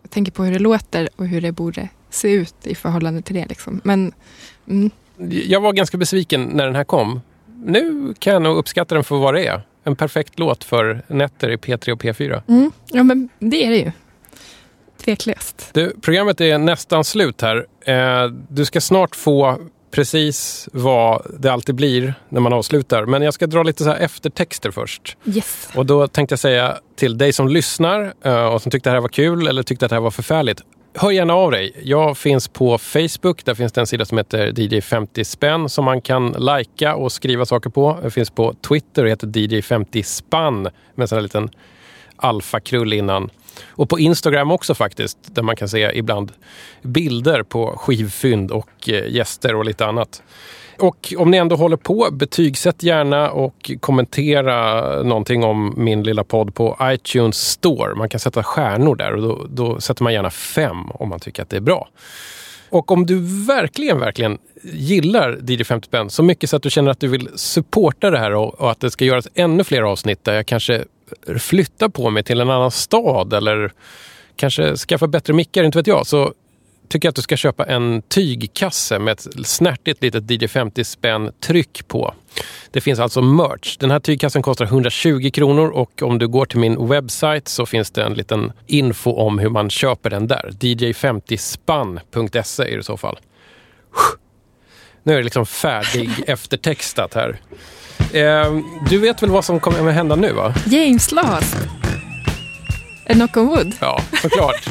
[0.01, 3.35] jag tänker på hur det låter och hur det borde se ut i förhållande till
[3.35, 3.45] det.
[3.49, 3.81] Liksom.
[3.83, 4.13] Men
[4.67, 4.91] mm,
[5.47, 7.21] Jag var ganska besviken när den här kom.
[7.63, 9.61] Nu kan jag nog uppskatta den för vad det är.
[9.83, 12.41] En perfekt låt för nätter i P3 och P4.
[12.47, 13.91] mm, ja, men det är det ju.
[15.05, 15.69] Tveklöst.
[15.73, 17.65] Du, programmet är nästan slut här.
[17.85, 19.57] Eh, du ska snart få
[19.91, 23.05] precis vad det alltid blir när man avslutar.
[23.05, 25.17] Men jag ska dra lite så här eftertexter först.
[25.25, 25.69] Yes.
[25.75, 29.01] Och då tänkte jag säga till dig som lyssnar eh, och som tyckte det här
[29.01, 30.61] var kul eller tyckte att det här var förfärligt.
[30.93, 31.71] Hör gärna av dig.
[31.83, 33.45] Jag finns på Facebook.
[33.45, 37.45] Där finns det en sida som heter DJ50 spänn som man kan lajka och skriva
[37.45, 37.99] saker på.
[38.03, 41.49] Jag finns på Twitter och heter DJ50 spann med en sån här liten
[42.15, 43.29] alfakrull innan.
[43.67, 46.31] Och på Instagram också faktiskt, där man kan se ibland
[46.81, 50.23] bilder på skivfynd och eh, gäster och lite annat.
[50.81, 56.55] Och om ni ändå håller på, betygsätt gärna och kommentera någonting om min lilla podd
[56.55, 57.95] på iTunes Store.
[57.95, 61.43] Man kan sätta stjärnor där och då, då sätter man gärna fem om man tycker
[61.43, 61.87] att det är bra.
[62.69, 66.91] Och om du verkligen, verkligen gillar DJ 50 spänn så mycket så att du känner
[66.91, 70.23] att du vill supporta det här och, och att det ska göras ännu fler avsnitt
[70.23, 70.83] där jag kanske
[71.37, 73.71] flyttar på mig till en annan stad eller
[74.35, 76.07] kanske skaffa bättre mickar, inte vet jag.
[76.07, 76.33] Så
[76.91, 81.87] tycker att du ska köpa en tygkasse med ett snärtigt litet DJ 50 spänn tryck
[81.87, 82.13] på.
[82.71, 83.77] Det finns alltså merch.
[83.77, 87.91] Den här tygkassen kostar 120 kronor och om du går till min webbsite så finns
[87.91, 90.49] det en liten info om hur man köper den där.
[90.59, 93.19] dj50spann.se är det i så fall.
[95.03, 97.39] Nu är det liksom färdig eftertextat här.
[98.13, 98.57] Eh,
[98.89, 100.53] du vet väl vad som kommer att hända nu va?
[100.65, 101.80] James Last.
[103.09, 103.75] A knock on wood.
[103.79, 104.69] Ja, såklart.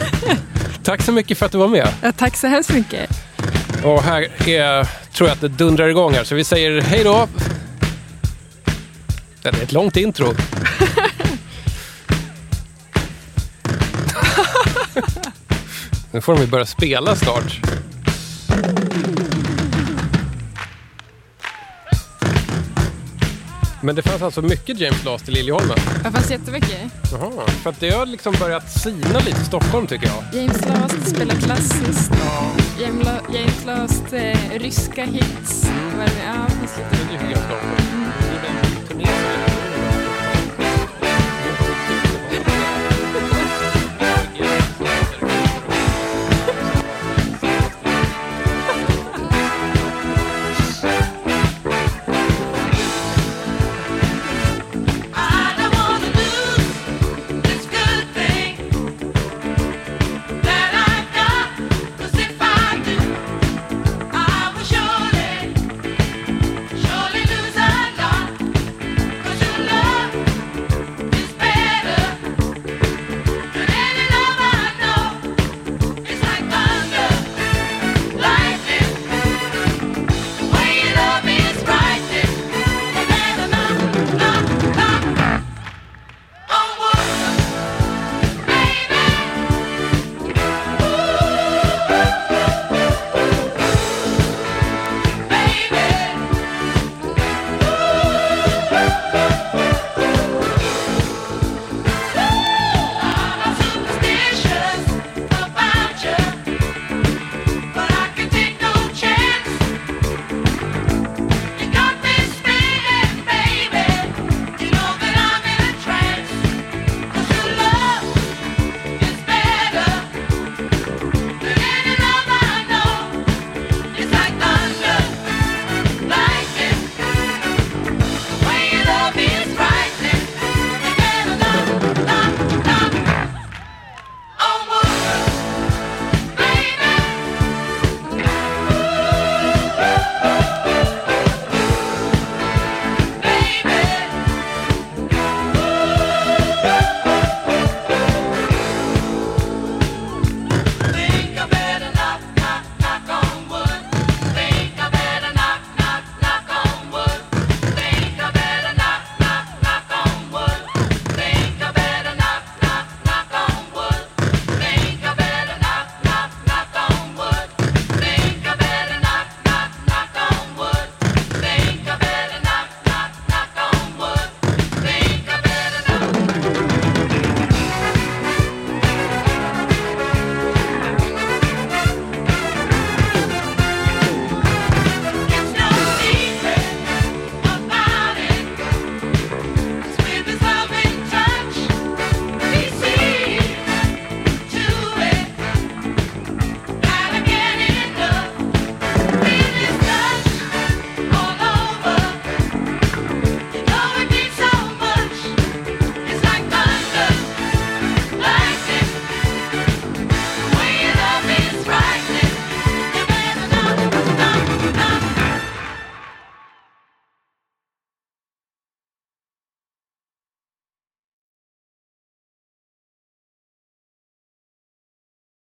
[0.82, 1.88] Tack så mycket för att du var med.
[2.02, 3.10] Ja, tack så hemskt mycket.
[3.84, 7.28] Och här är, tror jag att det dundrar igång här, så vi säger hej då.
[9.42, 10.34] Det är ett långt intro.
[16.12, 17.60] nu får de ju börja spela snart.
[23.82, 25.76] Men det fanns alltså mycket James Last i Liljeholmen?
[26.04, 26.78] Det fanns jättemycket.
[27.12, 30.40] Jaha, för att det har liksom börjat sina lite i Stockholm tycker jag.
[30.42, 32.12] James Last spelar klassiskt.
[32.80, 35.64] James La- James Last eh, ryska hits.
[36.00, 36.12] Är det?
[36.26, 36.82] Ja, det.
[36.90, 38.04] Det tycker jag Stockholm.